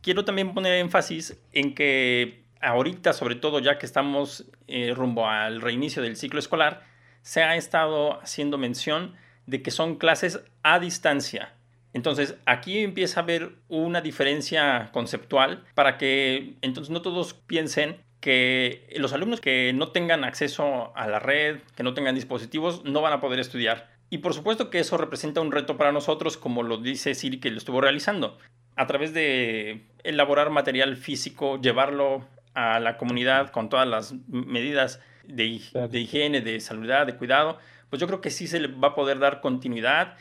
Quiero 0.00 0.24
también 0.24 0.54
poner 0.54 0.76
énfasis 0.76 1.36
en 1.52 1.74
que 1.74 2.42
ahorita, 2.62 3.12
sobre 3.12 3.34
todo 3.34 3.58
ya 3.58 3.76
que 3.76 3.84
estamos 3.84 4.46
eh, 4.66 4.94
rumbo 4.96 5.28
al 5.28 5.60
reinicio 5.60 6.00
del 6.00 6.16
ciclo 6.16 6.38
escolar, 6.38 6.93
se 7.24 7.42
ha 7.42 7.56
estado 7.56 8.20
haciendo 8.22 8.58
mención 8.58 9.14
de 9.46 9.62
que 9.62 9.70
son 9.70 9.96
clases 9.96 10.40
a 10.62 10.78
distancia. 10.78 11.54
Entonces, 11.94 12.36
aquí 12.44 12.80
empieza 12.80 13.20
a 13.20 13.22
haber 13.22 13.52
una 13.68 14.00
diferencia 14.00 14.90
conceptual 14.92 15.64
para 15.74 15.96
que 15.96 16.56
entonces 16.60 16.90
no 16.90 17.02
todos 17.02 17.34
piensen 17.34 17.96
que 18.20 18.86
los 18.96 19.12
alumnos 19.12 19.40
que 19.40 19.72
no 19.74 19.88
tengan 19.88 20.24
acceso 20.24 20.96
a 20.96 21.06
la 21.06 21.18
red, 21.18 21.58
que 21.76 21.82
no 21.82 21.94
tengan 21.94 22.14
dispositivos, 22.14 22.84
no 22.84 23.00
van 23.00 23.12
a 23.12 23.20
poder 23.20 23.40
estudiar. 23.40 23.90
Y 24.10 24.18
por 24.18 24.34
supuesto 24.34 24.70
que 24.70 24.80
eso 24.80 24.96
representa 24.98 25.40
un 25.40 25.52
reto 25.52 25.76
para 25.76 25.92
nosotros, 25.92 26.36
como 26.36 26.62
lo 26.62 26.78
dice 26.78 27.14
Siri 27.14 27.40
que 27.40 27.50
lo 27.50 27.58
estuvo 27.58 27.80
realizando, 27.80 28.38
a 28.76 28.86
través 28.86 29.14
de 29.14 29.86
elaborar 30.02 30.50
material 30.50 30.96
físico, 30.96 31.60
llevarlo 31.60 32.26
a 32.54 32.80
la 32.80 32.96
comunidad 32.96 33.50
con 33.50 33.68
todas 33.68 33.88
las 33.88 34.14
medidas 34.26 35.00
de, 35.28 35.60
de 35.90 36.00
higiene, 36.00 36.40
de 36.40 36.60
salud, 36.60 36.88
de 36.88 37.16
cuidado, 37.16 37.58
pues 37.90 38.00
yo 38.00 38.06
creo 38.06 38.20
que 38.20 38.30
sí 38.30 38.46
se 38.46 38.60
le 38.60 38.68
va 38.68 38.88
a 38.88 38.94
poder 38.94 39.18
dar 39.18 39.40
continuidad. 39.40 40.16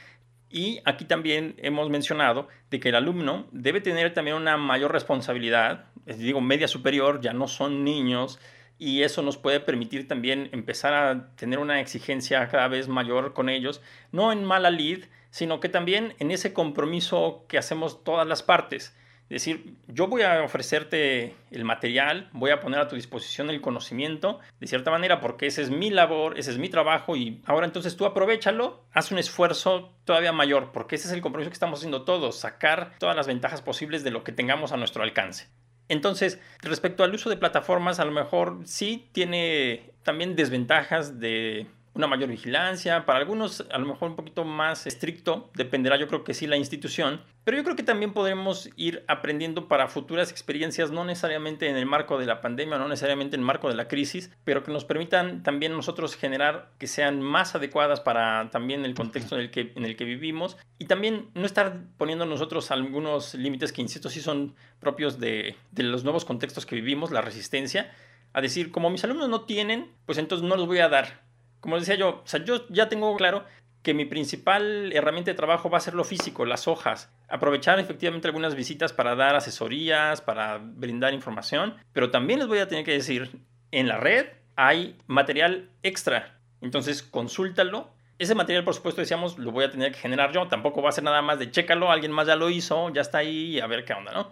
Y 0.49 0.81
aquí 0.85 1.05
también 1.05 1.55
hemos 1.57 1.89
mencionado 1.89 2.47
de 2.69 2.79
que 2.79 2.89
el 2.89 2.95
alumno 2.95 3.47
debe 3.51 3.81
tener 3.81 4.13
también 4.13 4.37
una 4.37 4.57
mayor 4.57 4.91
responsabilidad, 4.91 5.85
digo, 6.05 6.41
media 6.41 6.67
superior, 6.67 7.21
ya 7.21 7.33
no 7.33 7.47
son 7.47 7.83
niños, 7.83 8.39
y 8.77 9.03
eso 9.03 9.21
nos 9.21 9.37
puede 9.37 9.59
permitir 9.59 10.07
también 10.07 10.49
empezar 10.51 10.93
a 10.93 11.35
tener 11.35 11.59
una 11.59 11.79
exigencia 11.79 12.47
cada 12.49 12.67
vez 12.67 12.87
mayor 12.87 13.33
con 13.33 13.49
ellos, 13.49 13.81
no 14.11 14.31
en 14.31 14.43
mala 14.43 14.69
lid, 14.69 15.05
sino 15.29 15.59
que 15.59 15.69
también 15.69 16.15
en 16.19 16.31
ese 16.31 16.53
compromiso 16.53 17.45
que 17.47 17.57
hacemos 17.57 18.03
todas 18.03 18.27
las 18.27 18.43
partes 18.43 18.95
decir, 19.29 19.75
yo 19.87 20.07
voy 20.07 20.21
a 20.21 20.43
ofrecerte 20.43 21.35
el 21.51 21.65
material, 21.65 22.29
voy 22.33 22.51
a 22.51 22.59
poner 22.59 22.79
a 22.79 22.87
tu 22.87 22.95
disposición 22.95 23.49
el 23.49 23.61
conocimiento, 23.61 24.39
de 24.59 24.67
cierta 24.67 24.91
manera, 24.91 25.19
porque 25.19 25.47
ese 25.47 25.61
es 25.61 25.69
mi 25.69 25.89
labor, 25.89 26.37
ese 26.37 26.51
es 26.51 26.57
mi 26.57 26.69
trabajo 26.69 27.15
y 27.15 27.41
ahora 27.45 27.65
entonces 27.65 27.95
tú 27.95 28.05
aprovechalo, 28.05 28.85
haz 28.91 29.11
un 29.11 29.17
esfuerzo 29.17 29.93
todavía 30.05 30.31
mayor, 30.31 30.71
porque 30.71 30.95
ese 30.95 31.07
es 31.07 31.13
el 31.13 31.21
compromiso 31.21 31.49
que 31.49 31.55
estamos 31.55 31.79
haciendo 31.79 32.03
todos, 32.03 32.39
sacar 32.39 32.93
todas 32.99 33.15
las 33.15 33.27
ventajas 33.27 33.61
posibles 33.61 34.03
de 34.03 34.11
lo 34.11 34.23
que 34.23 34.31
tengamos 34.31 34.71
a 34.71 34.77
nuestro 34.77 35.03
alcance. 35.03 35.47
Entonces, 35.89 36.39
respecto 36.61 37.03
al 37.03 37.13
uso 37.13 37.29
de 37.29 37.37
plataformas, 37.37 37.99
a 37.99 38.05
lo 38.05 38.11
mejor 38.11 38.59
sí 38.65 39.09
tiene 39.11 39.91
también 40.03 40.35
desventajas 40.35 41.19
de 41.19 41.67
una 41.93 42.07
mayor 42.07 42.29
vigilancia, 42.29 43.05
para 43.05 43.19
algunos 43.19 43.65
a 43.71 43.77
lo 43.77 43.85
mejor 43.85 44.09
un 44.09 44.15
poquito 44.15 44.43
más 44.45 44.87
estricto, 44.87 45.51
dependerá 45.53 45.97
yo 45.97 46.07
creo 46.07 46.23
que 46.23 46.33
sí 46.33 46.47
la 46.47 46.57
institución, 46.57 47.21
pero 47.43 47.57
yo 47.57 47.63
creo 47.63 47.75
que 47.75 47.83
también 47.83 48.13
podremos 48.13 48.69
ir 48.77 49.03
aprendiendo 49.07 49.67
para 49.67 49.87
futuras 49.87 50.31
experiencias, 50.31 50.91
no 50.91 51.03
necesariamente 51.05 51.69
en 51.69 51.75
el 51.75 51.85
marco 51.85 52.17
de 52.17 52.25
la 52.25 52.41
pandemia, 52.41 52.77
no 52.77 52.87
necesariamente 52.87 53.35
en 53.35 53.41
el 53.41 53.45
marco 53.45 53.67
de 53.67 53.75
la 53.75 53.87
crisis, 53.87 54.31
pero 54.43 54.63
que 54.63 54.71
nos 54.71 54.85
permitan 54.85 55.43
también 55.43 55.73
nosotros 55.73 56.15
generar 56.15 56.71
que 56.79 56.87
sean 56.87 57.21
más 57.21 57.53
adecuadas 57.53 57.99
para 57.99 58.49
también 58.49 58.85
el 58.85 58.95
contexto 58.95 59.35
en 59.35 59.41
el 59.41 59.51
que, 59.51 59.73
en 59.75 59.85
el 59.85 59.95
que 59.95 60.05
vivimos. 60.05 60.57
Y 60.79 60.85
también 60.85 61.29
no 61.33 61.45
estar 61.45 61.81
poniendo 61.97 62.25
nosotros 62.25 62.71
algunos 62.71 63.35
límites 63.35 63.73
que, 63.73 63.81
insisto, 63.81 64.09
sí 64.09 64.21
son 64.21 64.55
propios 64.79 65.19
de, 65.19 65.55
de 65.71 65.83
los 65.83 66.03
nuevos 66.03 66.25
contextos 66.25 66.65
que 66.65 66.75
vivimos, 66.75 67.11
la 67.11 67.21
resistencia, 67.21 67.91
a 68.31 68.41
decir, 68.41 68.71
como 68.71 68.89
mis 68.89 69.03
alumnos 69.03 69.29
no 69.29 69.41
tienen, 69.41 69.91
pues 70.05 70.17
entonces 70.17 70.47
no 70.47 70.55
los 70.55 70.65
voy 70.65 70.79
a 70.79 70.89
dar 70.89 71.23
como 71.63 71.79
decía 71.79 71.95
yo, 71.95 72.21
o 72.25 72.27
sea, 72.27 72.43
yo 72.43 72.67
ya 72.67 72.89
tengo 72.89 73.15
claro 73.15 73.45
que 73.83 73.93
mi 73.93 74.03
principal 74.03 74.91
herramienta 74.91 75.31
de 75.31 75.35
trabajo 75.35 75.69
va 75.69 75.77
a 75.77 75.81
ser 75.81 75.93
lo 75.93 76.03
físico, 76.03 76.43
las 76.45 76.67
hojas. 76.67 77.09
Aprovechar 77.29 77.79
efectivamente 77.79 78.27
algunas 78.27 78.53
visitas 78.53 78.91
para 78.91 79.15
dar 79.15 79.37
asesorías, 79.37 80.19
para 80.19 80.57
brindar 80.57 81.13
información, 81.13 81.75
pero 81.93 82.11
también 82.11 82.39
les 82.39 82.49
voy 82.49 82.57
a 82.59 82.67
tener 82.67 82.83
que 82.83 82.91
decir, 82.91 83.39
en 83.71 83.87
la 83.87 83.95
red 83.95 84.25
hay 84.57 84.97
material 85.07 85.69
extra. 85.83 86.37
Entonces, 86.59 87.01
consúltalo. 87.01 87.93
Ese 88.19 88.35
material, 88.35 88.65
por 88.65 88.73
supuesto, 88.73 88.99
decíamos, 88.99 89.39
lo 89.39 89.53
voy 89.53 89.63
a 89.63 89.71
tener 89.71 89.93
que 89.93 89.99
generar 89.99 90.33
yo. 90.33 90.49
Tampoco 90.49 90.81
va 90.81 90.89
a 90.89 90.91
ser 90.91 91.05
nada 91.05 91.21
más 91.21 91.39
de 91.39 91.49
chécalo, 91.49 91.89
alguien 91.91 92.11
más 92.11 92.27
ya 92.27 92.35
lo 92.35 92.49
hizo, 92.49 92.89
ya 92.89 92.99
está 92.99 93.19
ahí, 93.19 93.61
a 93.61 93.67
ver 93.67 93.85
qué 93.85 93.93
onda, 93.93 94.11
¿no? 94.11 94.31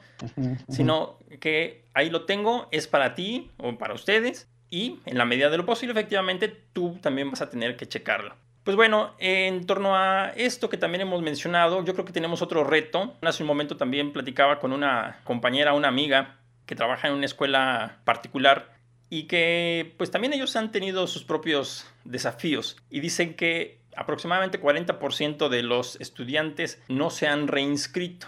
Sino 0.67 1.17
que 1.39 1.85
ahí 1.93 2.09
lo 2.09 2.25
tengo, 2.25 2.67
es 2.71 2.87
para 2.87 3.15
ti 3.15 3.51
o 3.57 3.77
para 3.77 3.93
ustedes 3.93 4.49
y 4.71 4.99
en 5.05 5.17
la 5.17 5.25
medida 5.25 5.49
de 5.49 5.57
lo 5.57 5.65
posible, 5.65 5.91
efectivamente, 5.91 6.47
tú 6.73 6.97
también 7.01 7.29
vas 7.29 7.41
a 7.41 7.49
tener 7.49 7.75
que 7.75 7.87
checarlo. 7.87 8.35
Pues 8.63 8.75
bueno, 8.77 9.15
en 9.19 9.65
torno 9.65 9.95
a 9.95 10.29
esto 10.35 10.69
que 10.69 10.77
también 10.77 11.01
hemos 11.01 11.21
mencionado, 11.21 11.83
yo 11.83 11.93
creo 11.93 12.05
que 12.05 12.13
tenemos 12.13 12.41
otro 12.41 12.63
reto. 12.63 13.15
Hace 13.21 13.43
un 13.43 13.47
momento 13.47 13.75
también 13.75 14.13
platicaba 14.13 14.59
con 14.59 14.71
una 14.71 15.19
compañera, 15.23 15.73
una 15.73 15.89
amiga 15.89 16.37
que 16.65 16.75
trabaja 16.75 17.07
en 17.07 17.15
una 17.15 17.25
escuela 17.25 17.97
particular 18.05 18.71
y 19.09 19.23
que 19.23 19.93
pues 19.97 20.09
también 20.09 20.31
ellos 20.33 20.55
han 20.55 20.71
tenido 20.71 21.05
sus 21.05 21.25
propios 21.25 21.85
desafíos 22.05 22.77
y 22.89 23.01
dicen 23.01 23.33
que 23.33 23.79
aproximadamente 23.97 24.61
40% 24.61 25.49
de 25.49 25.63
los 25.63 25.99
estudiantes 25.99 26.81
no 26.87 27.09
se 27.09 27.27
han 27.27 27.47
reinscrito 27.47 28.27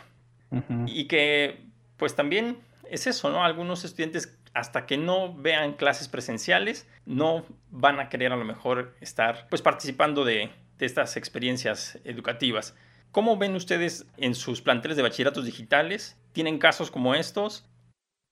y 0.85 1.05
que 1.05 1.61
pues 1.97 2.15
también 2.15 2.57
es 2.93 3.07
eso, 3.07 3.31
¿no? 3.31 3.43
Algunos 3.43 3.83
estudiantes 3.85 4.37
hasta 4.53 4.85
que 4.85 4.97
no 4.97 5.33
vean 5.33 5.73
clases 5.73 6.07
presenciales, 6.07 6.87
no 7.05 7.43
van 7.71 7.99
a 7.99 8.07
querer 8.07 8.31
a 8.31 8.37
lo 8.37 8.45
mejor 8.45 8.93
estar 9.01 9.47
pues 9.49 9.63
participando 9.63 10.23
de, 10.23 10.51
estas 10.79 11.15
experiencias 11.15 11.97
educativas. 12.03 12.75
¿Cómo 13.11 13.37
ven 13.37 13.55
ustedes 13.55 14.05
en 14.17 14.35
sus 14.35 14.61
planteles 14.61 14.97
de 14.97 15.03
bachilleratos 15.03 15.45
digitales? 15.45 16.19
¿Tienen 16.33 16.59
casos 16.59 16.91
como 16.91 17.15
estos? 17.15 17.69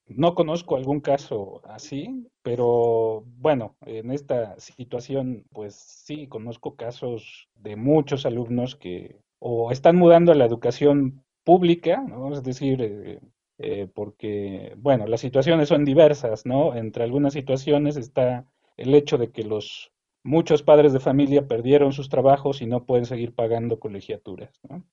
No 0.05 0.35
conozco 0.35 0.75
algún 0.75 0.99
caso 0.99 1.61
así, 1.63 2.27
pero 2.43 3.23
bueno, 3.37 3.77
en 3.85 4.11
esta 4.11 4.59
situación, 4.59 5.45
pues 5.53 5.75
sí, 5.75 6.27
conozco 6.27 6.75
casos 6.75 7.47
de 7.55 7.77
muchos 7.77 8.25
alumnos 8.25 8.75
que 8.75 9.21
o 9.39 9.71
están 9.71 9.95
mudando 9.95 10.33
a 10.33 10.35
la 10.35 10.45
educación 10.45 11.23
pública, 11.45 12.03
¿no? 12.05 12.33
Es 12.33 12.43
decir, 12.43 12.81
eh, 12.81 13.19
eh, 13.63 13.87
porque, 13.93 14.73
bueno, 14.77 15.05
las 15.07 15.21
situaciones 15.21 15.69
son 15.69 15.85
diversas, 15.85 16.45
¿no? 16.45 16.75
Entre 16.75 17.03
algunas 17.03 17.33
situaciones 17.33 17.95
está 17.95 18.45
el 18.77 18.95
hecho 18.95 19.17
de 19.17 19.31
que 19.31 19.43
los 19.43 19.91
muchos 20.23 20.63
padres 20.63 20.93
de 20.93 20.99
familia 20.99 21.47
perdieron 21.47 21.93
sus 21.93 22.09
trabajos 22.09 22.61
y 22.61 22.65
no 22.65 22.85
pueden 22.85 23.05
seguir 23.05 23.33
pagando 23.35 23.79
colegiaturas, 23.79 24.59
¿no? 24.67 24.83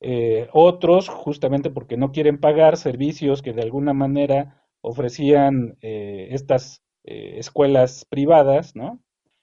Eh, 0.00 0.48
otros, 0.52 1.08
justamente 1.08 1.70
porque 1.70 1.96
no 1.96 2.12
quieren 2.12 2.38
pagar 2.38 2.76
servicios 2.76 3.42
que 3.42 3.54
de 3.54 3.62
alguna 3.62 3.94
manera 3.94 4.62
ofrecían 4.82 5.78
eh, 5.80 6.28
estas 6.32 6.82
escuelas 7.04 8.06
privadas, 8.06 8.76
¿no? 8.76 9.00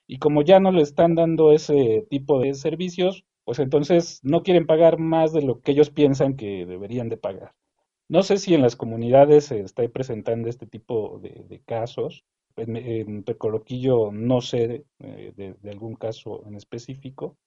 Y 0.07 0.17
como 0.19 0.41
ya 0.43 0.59
no 0.59 0.71
le 0.71 0.81
están 0.81 1.15
dando 1.15 1.51
ese 1.51 2.05
tipo 2.09 2.39
de 2.39 2.53
servicios, 2.55 3.23
pues 3.43 3.59
entonces 3.59 4.19
no 4.23 4.43
quieren 4.43 4.65
pagar 4.67 4.97
más 4.99 5.33
de 5.33 5.41
lo 5.41 5.61
que 5.61 5.71
ellos 5.71 5.89
piensan 5.89 6.35
que 6.35 6.65
deberían 6.65 7.09
de 7.09 7.17
pagar. 7.17 7.53
No 8.11 8.23
sé 8.23 8.35
si 8.35 8.53
en 8.53 8.61
las 8.61 8.75
comunidades 8.75 9.45
se 9.45 9.61
está 9.61 9.87
presentando 9.87 10.49
este 10.49 10.65
tipo 10.65 11.21
de, 11.21 11.61
casos. 11.65 12.25
En, 12.57 12.75
en, 12.75 13.23
Percoloquillo 13.23 14.11
no 14.11 14.41
sé 14.41 14.83
de, 14.99 15.55
algún 15.71 15.95
caso 15.95 16.43
en 16.45 16.55
específico, 16.55 17.37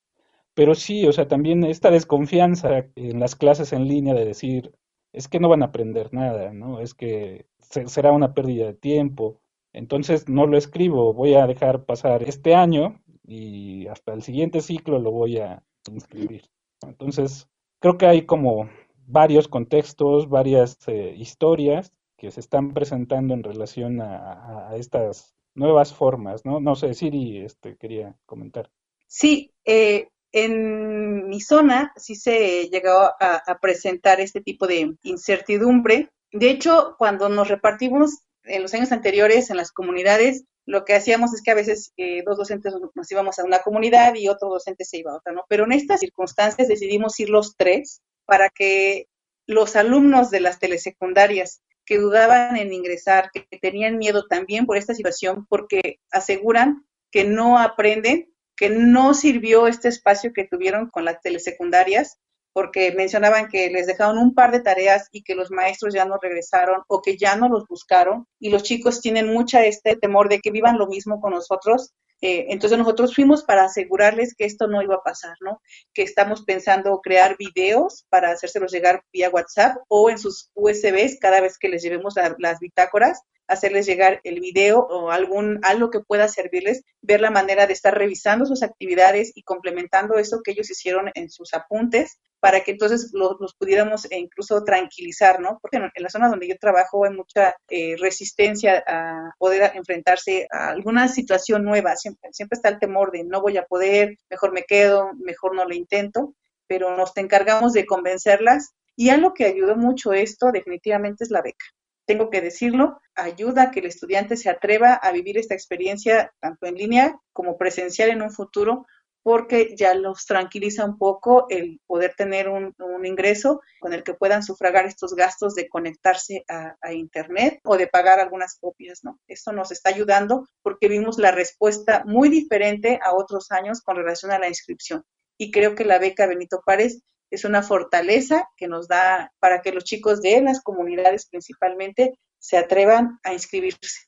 pero 0.54 0.74
sí, 0.74 1.06
o 1.06 1.12
sea, 1.12 1.28
también 1.28 1.64
esta 1.64 1.90
desconfianza 1.90 2.86
en 2.96 3.20
las 3.20 3.36
clases 3.36 3.74
en 3.74 3.86
línea 3.86 4.14
de 4.14 4.24
decir, 4.24 4.72
es 5.12 5.28
que 5.28 5.38
no 5.38 5.50
van 5.50 5.62
a 5.62 5.66
aprender 5.66 6.14
nada, 6.14 6.54
¿no? 6.54 6.80
Es 6.80 6.94
que 6.94 7.44
será 7.60 8.12
una 8.12 8.32
pérdida 8.32 8.64
de 8.64 8.74
tiempo. 8.74 9.42
Entonces 9.74 10.30
no 10.30 10.46
lo 10.46 10.56
escribo, 10.56 11.12
voy 11.12 11.34
a 11.34 11.46
dejar 11.46 11.84
pasar 11.84 12.22
este 12.22 12.54
año 12.54 13.02
y 13.26 13.86
hasta 13.88 14.14
el 14.14 14.22
siguiente 14.22 14.62
ciclo 14.62 14.98
lo 14.98 15.10
voy 15.10 15.36
a 15.40 15.62
inscribir. 15.92 16.48
Entonces, 16.80 17.50
creo 17.80 17.98
que 17.98 18.06
hay 18.06 18.22
como 18.24 18.70
varios 19.06 19.48
contextos, 19.48 20.28
varias 20.28 20.78
eh, 20.88 21.14
historias 21.16 21.92
que 22.16 22.30
se 22.30 22.40
están 22.40 22.72
presentando 22.72 23.34
en 23.34 23.42
relación 23.42 24.00
a, 24.00 24.70
a, 24.70 24.76
estas 24.76 25.34
nuevas 25.54 25.92
formas, 25.92 26.44
¿no? 26.44 26.60
No 26.60 26.74
sé, 26.74 26.94
Siri 26.94 27.44
este, 27.44 27.76
quería 27.76 28.16
comentar. 28.26 28.70
Sí, 29.06 29.52
eh, 29.64 30.08
en 30.32 31.28
mi 31.28 31.40
zona 31.40 31.92
sí 31.96 32.16
se 32.16 32.68
llegó 32.68 33.12
a, 33.20 33.58
presentar 33.60 34.20
este 34.20 34.40
tipo 34.40 34.66
de 34.66 34.96
incertidumbre. 35.02 36.10
De 36.32 36.50
hecho, 36.50 36.96
cuando 36.98 37.28
nos 37.28 37.48
repartimos 37.48 38.18
en 38.42 38.62
los 38.62 38.74
años 38.74 38.90
anteriores 38.90 39.50
en 39.50 39.56
las 39.56 39.70
comunidades, 39.70 40.44
lo 40.66 40.84
que 40.84 40.94
hacíamos 40.94 41.32
es 41.34 41.42
que 41.42 41.52
a 41.52 41.54
veces 41.54 41.92
eh, 41.96 42.22
dos 42.26 42.36
docentes 42.36 42.74
nos 42.94 43.12
íbamos 43.12 43.38
a 43.38 43.44
una 43.44 43.60
comunidad 43.60 44.14
y 44.16 44.28
otro 44.28 44.48
docente 44.48 44.84
se 44.84 44.98
iba 44.98 45.12
a 45.12 45.16
otra, 45.18 45.32
¿no? 45.32 45.44
Pero 45.48 45.64
en 45.64 45.72
estas 45.72 46.00
circunstancias 46.00 46.66
decidimos 46.66 47.20
ir 47.20 47.30
los 47.30 47.54
tres 47.56 48.02
para 48.26 48.48
que 48.50 49.06
los 49.46 49.76
alumnos 49.76 50.30
de 50.30 50.40
las 50.40 50.58
telesecundarias 50.58 51.62
que 51.84 51.98
dudaban 51.98 52.56
en 52.56 52.72
ingresar, 52.72 53.30
que 53.32 53.46
tenían 53.58 53.98
miedo 53.98 54.26
también 54.26 54.64
por 54.64 54.76
esta 54.76 54.94
situación, 54.94 55.46
porque 55.48 56.00
aseguran 56.10 56.86
que 57.10 57.24
no 57.24 57.58
aprenden 57.58 58.34
que 58.56 58.70
no 58.70 59.14
sirvió 59.14 59.66
este 59.66 59.88
espacio 59.88 60.32
que 60.32 60.46
tuvieron 60.46 60.88
con 60.90 61.04
las 61.04 61.20
telesecundarias, 61.20 62.18
porque 62.52 62.92
mencionaban 62.92 63.48
que 63.48 63.68
les 63.70 63.86
dejaron 63.86 64.18
un 64.18 64.32
par 64.32 64.52
de 64.52 64.60
tareas 64.60 65.08
y 65.10 65.24
que 65.24 65.34
los 65.34 65.50
maestros 65.50 65.92
ya 65.92 66.04
no 66.04 66.18
regresaron 66.22 66.82
o 66.86 67.02
que 67.02 67.16
ya 67.16 67.34
no 67.34 67.48
los 67.48 67.66
buscaron 67.66 68.28
y 68.38 68.50
los 68.50 68.62
chicos 68.62 69.00
tienen 69.00 69.26
mucha 69.26 69.64
este 69.64 69.96
temor 69.96 70.28
de 70.28 70.38
que 70.38 70.52
vivan 70.52 70.78
lo 70.78 70.86
mismo 70.86 71.20
con 71.20 71.32
nosotros. 71.32 71.92
Eh, 72.26 72.46
entonces 72.48 72.78
nosotros 72.78 73.14
fuimos 73.14 73.44
para 73.44 73.64
asegurarles 73.64 74.34
que 74.34 74.46
esto 74.46 74.66
no 74.66 74.80
iba 74.80 74.94
a 74.94 75.02
pasar, 75.02 75.36
¿no? 75.42 75.60
Que 75.92 76.00
estamos 76.00 76.42
pensando 76.42 77.02
crear 77.02 77.36
videos 77.36 78.06
para 78.08 78.30
hacérselos 78.30 78.72
llegar 78.72 79.02
vía 79.12 79.28
WhatsApp 79.28 79.76
o 79.88 80.08
en 80.08 80.16
sus 80.16 80.50
USBs 80.54 81.18
cada 81.20 81.42
vez 81.42 81.58
que 81.58 81.68
les 81.68 81.82
llevemos 81.82 82.14
las 82.38 82.60
bitácoras 82.60 83.20
hacerles 83.46 83.86
llegar 83.86 84.20
el 84.24 84.40
video 84.40 84.80
o 84.80 85.10
algún 85.10 85.60
algo 85.62 85.90
que 85.90 86.00
pueda 86.00 86.28
servirles, 86.28 86.82
ver 87.02 87.20
la 87.20 87.30
manera 87.30 87.66
de 87.66 87.72
estar 87.72 87.96
revisando 87.96 88.46
sus 88.46 88.62
actividades 88.62 89.32
y 89.34 89.42
complementando 89.42 90.16
eso 90.16 90.40
que 90.42 90.52
ellos 90.52 90.70
hicieron 90.70 91.10
en 91.14 91.30
sus 91.30 91.54
apuntes 91.54 92.18
para 92.40 92.60
que 92.60 92.72
entonces 92.72 93.10
los, 93.14 93.54
pudiéramos 93.54 94.04
e 94.10 94.18
incluso 94.18 94.62
tranquilizar, 94.64 95.40
¿no? 95.40 95.58
Porque 95.62 95.78
en, 95.78 95.90
la 95.96 96.10
zona 96.10 96.28
donde 96.28 96.46
yo 96.46 96.58
trabajo 96.58 97.06
hay 97.06 97.14
mucha 97.14 97.56
eh, 97.70 97.96
resistencia 97.98 98.84
a 98.86 99.30
poder 99.38 99.72
enfrentarse 99.74 100.46
a 100.50 100.68
alguna 100.68 101.08
situación 101.08 101.64
nueva, 101.64 101.96
siempre, 101.96 102.30
siempre 102.32 102.56
está 102.56 102.68
el 102.68 102.78
temor 102.78 103.12
de 103.12 103.24
no 103.24 103.40
voy 103.40 103.56
a 103.56 103.64
poder, 103.64 104.18
mejor 104.28 104.52
me 104.52 104.64
quedo, 104.64 105.12
mejor 105.14 105.54
no 105.54 105.64
lo 105.64 105.74
intento, 105.74 106.34
pero 106.66 106.94
nos 106.96 107.16
encargamos 107.16 107.72
de 107.72 107.86
convencerlas 107.86 108.74
y 108.94 109.08
algo 109.08 109.32
que 109.32 109.46
ayudó 109.46 109.76
mucho 109.76 110.12
esto 110.12 110.52
definitivamente 110.52 111.24
es 111.24 111.30
la 111.30 111.40
beca 111.40 111.64
tengo 112.06 112.30
que 112.30 112.40
decirlo, 112.40 113.00
ayuda 113.14 113.64
a 113.64 113.70
que 113.70 113.80
el 113.80 113.86
estudiante 113.86 114.36
se 114.36 114.50
atreva 114.50 114.94
a 114.94 115.12
vivir 115.12 115.38
esta 115.38 115.54
experiencia 115.54 116.32
tanto 116.40 116.66
en 116.66 116.74
línea 116.74 117.18
como 117.32 117.56
presencial 117.56 118.10
en 118.10 118.22
un 118.22 118.30
futuro, 118.30 118.86
porque 119.22 119.74
ya 119.74 119.94
los 119.94 120.26
tranquiliza 120.26 120.84
un 120.84 120.98
poco 120.98 121.46
el 121.48 121.80
poder 121.86 122.14
tener 122.14 122.48
un, 122.50 122.74
ingreso 123.04 123.60
con 123.80 123.92
el 123.92 124.02
que 124.02 124.14
puedan 124.14 124.42
sufragar 124.42 124.86
estos 124.86 125.14
gastos 125.14 125.54
de 125.54 125.68
conectarse 125.68 126.44
a, 126.48 126.76
a, 126.80 126.92
Internet 126.92 127.60
o 127.64 127.76
de 127.76 127.86
pagar 127.86 128.20
algunas 128.20 128.58
copias, 128.58 129.00
¿no? 129.02 129.18
Esto 129.26 129.52
nos 129.52 129.72
está 129.72 129.90
ayudando 129.90 130.46
porque 130.62 130.88
vimos 130.88 131.18
la 131.18 131.32
respuesta 131.32 132.02
muy 132.06 132.28
diferente 132.28 132.98
a 133.02 133.14
otros 133.14 133.50
años 133.50 133.80
con 133.82 133.96
relación 133.96 134.30
a 134.30 134.38
la 134.38 134.48
inscripción. 134.48 135.04
Y 135.38 135.50
creo 135.50 135.74
que 135.74 135.84
la 135.84 135.98
beca 135.98 136.26
Benito 136.26 136.62
Párez 136.64 137.02
es 137.34 137.44
una 137.44 137.62
fortaleza 137.62 138.48
que 138.56 138.68
nos 138.68 138.88
da 138.88 139.32
para 139.40 139.60
que 139.60 139.72
los 139.72 139.84
chicos 139.84 140.22
de 140.22 140.40
las 140.40 140.62
comunidades 140.62 141.26
principalmente 141.26 142.18
se 142.38 142.56
atrevan 142.56 143.18
a 143.24 143.32
inscribirse. 143.32 144.06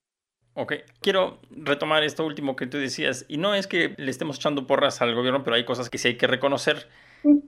Ok, 0.54 0.72
quiero 1.02 1.38
retomar 1.50 2.02
esto 2.02 2.24
último 2.24 2.56
que 2.56 2.66
tú 2.66 2.78
decías, 2.78 3.26
y 3.28 3.36
no 3.36 3.54
es 3.54 3.66
que 3.66 3.94
le 3.98 4.10
estemos 4.10 4.36
echando 4.36 4.66
porras 4.66 5.02
al 5.02 5.14
gobierno, 5.14 5.44
pero 5.44 5.56
hay 5.56 5.66
cosas 5.66 5.90
que 5.90 5.98
sí 5.98 6.08
hay 6.08 6.16
que 6.16 6.26
reconocer. 6.26 6.88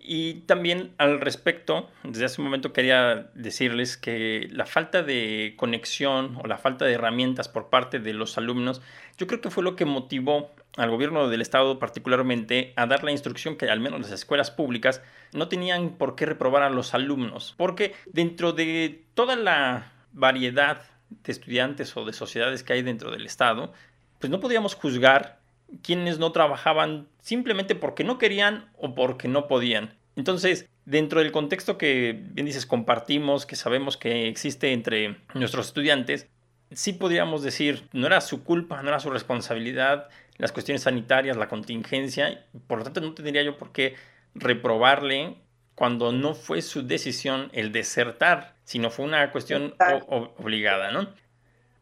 Y 0.00 0.40
también 0.40 0.92
al 0.98 1.20
respecto, 1.20 1.88
desde 2.02 2.24
hace 2.24 2.40
un 2.40 2.46
momento 2.46 2.72
quería 2.72 3.30
decirles 3.34 3.96
que 3.96 4.48
la 4.50 4.66
falta 4.66 5.02
de 5.02 5.54
conexión 5.56 6.36
o 6.42 6.46
la 6.46 6.58
falta 6.58 6.84
de 6.84 6.94
herramientas 6.94 7.48
por 7.48 7.70
parte 7.70 7.98
de 7.98 8.12
los 8.12 8.36
alumnos, 8.36 8.82
yo 9.16 9.26
creo 9.26 9.40
que 9.40 9.50
fue 9.50 9.62
lo 9.62 9.76
que 9.76 9.84
motivó 9.84 10.50
al 10.78 10.90
gobierno 10.90 11.28
del 11.28 11.42
estado 11.42 11.78
particularmente 11.78 12.72
a 12.76 12.86
dar 12.86 13.04
la 13.04 13.10
instrucción 13.10 13.56
que 13.56 13.68
al 13.68 13.80
menos 13.80 14.00
las 14.00 14.12
escuelas 14.12 14.50
públicas 14.50 15.02
no 15.32 15.48
tenían 15.48 15.90
por 15.90 16.14
qué 16.14 16.24
reprobar 16.24 16.62
a 16.62 16.70
los 16.70 16.94
alumnos, 16.94 17.54
porque 17.56 17.94
dentro 18.06 18.52
de 18.52 19.04
toda 19.14 19.36
la 19.36 19.92
variedad 20.12 20.82
de 21.10 21.32
estudiantes 21.32 21.96
o 21.96 22.04
de 22.04 22.12
sociedades 22.12 22.62
que 22.62 22.74
hay 22.74 22.82
dentro 22.82 23.10
del 23.10 23.26
estado, 23.26 23.72
pues 24.18 24.30
no 24.30 24.40
podíamos 24.40 24.74
juzgar 24.74 25.40
quienes 25.82 26.18
no 26.18 26.32
trabajaban 26.32 27.08
simplemente 27.20 27.74
porque 27.74 28.04
no 28.04 28.18
querían 28.18 28.70
o 28.78 28.94
porque 28.94 29.28
no 29.28 29.48
podían. 29.48 29.94
Entonces, 30.16 30.68
dentro 30.84 31.20
del 31.20 31.32
contexto 31.32 31.76
que 31.76 32.24
bien 32.32 32.46
dices 32.46 32.66
compartimos, 32.66 33.46
que 33.46 33.56
sabemos 33.56 33.96
que 33.96 34.28
existe 34.28 34.72
entre 34.72 35.16
nuestros 35.34 35.66
estudiantes, 35.66 36.28
sí 36.72 36.92
podríamos 36.92 37.42
decir, 37.42 37.88
no 37.92 38.06
era 38.06 38.20
su 38.20 38.44
culpa, 38.44 38.82
no 38.82 38.88
era 38.88 39.00
su 39.00 39.10
responsabilidad, 39.10 40.08
las 40.38 40.52
cuestiones 40.52 40.82
sanitarias, 40.82 41.36
la 41.36 41.48
contingencia, 41.48 42.46
por 42.66 42.78
lo 42.78 42.84
tanto 42.84 43.00
no 43.00 43.12
tendría 43.12 43.42
yo 43.42 43.58
por 43.58 43.72
qué 43.72 43.96
reprobarle 44.34 45.36
cuando 45.74 46.12
no 46.12 46.34
fue 46.34 46.62
su 46.62 46.86
decisión 46.86 47.50
el 47.52 47.72
desertar, 47.72 48.54
sino 48.64 48.90
fue 48.90 49.04
una 49.04 49.30
cuestión 49.30 49.74
obligada, 50.08 50.90
¿no? 50.90 51.08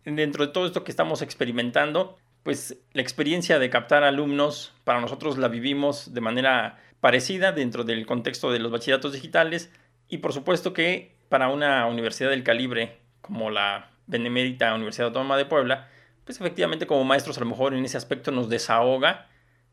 Dentro 0.05 0.47
de 0.47 0.53
todo 0.53 0.67
esto 0.67 0.85
que 0.85 0.91
estamos 0.91 1.23
experimentando, 1.23 2.19
pues 2.43 2.79
la 2.93 3.03
experiencia 3.03 3.59
de 3.59 3.71
captar 3.71 4.05
alumnos, 4.05 4.75
para 4.85 5.01
nosotros 5.01 5.37
la 5.39 5.49
vivimos 5.49 6.15
de 6.15 6.21
manera 6.21 6.79
parecida 7.01 7.53
dentro 7.53 7.85
del 7.85 8.07
contexto 8.07 8.53
de 8.53 8.59
los 8.59 8.71
bachilleratos 8.71 9.13
digitales 9.13 9.71
y 10.09 10.19
por 10.19 10.33
supuesto 10.33 10.73
que 10.73 11.17
para 11.29 11.49
una 11.49 11.87
universidad 11.87 12.31
del 12.31 12.45
calibre 12.45 12.99
como 13.21 13.51
la 13.51 13.91
Benemérita 14.07 14.75
Universidad 14.75 15.09
Autónoma 15.09 15.37
de 15.37 15.47
Puebla, 15.47 15.89
pues 16.27 16.41
efectivamente 16.41 16.87
como 16.87 17.05
maestros 17.05 17.39
a 17.39 17.41
lo 17.41 17.47
mejor 17.47 17.73
en 17.73 17.85
ese 17.85 17.97
aspecto 17.97 18.33
nos 18.33 18.51
desahoga, 18.51 19.29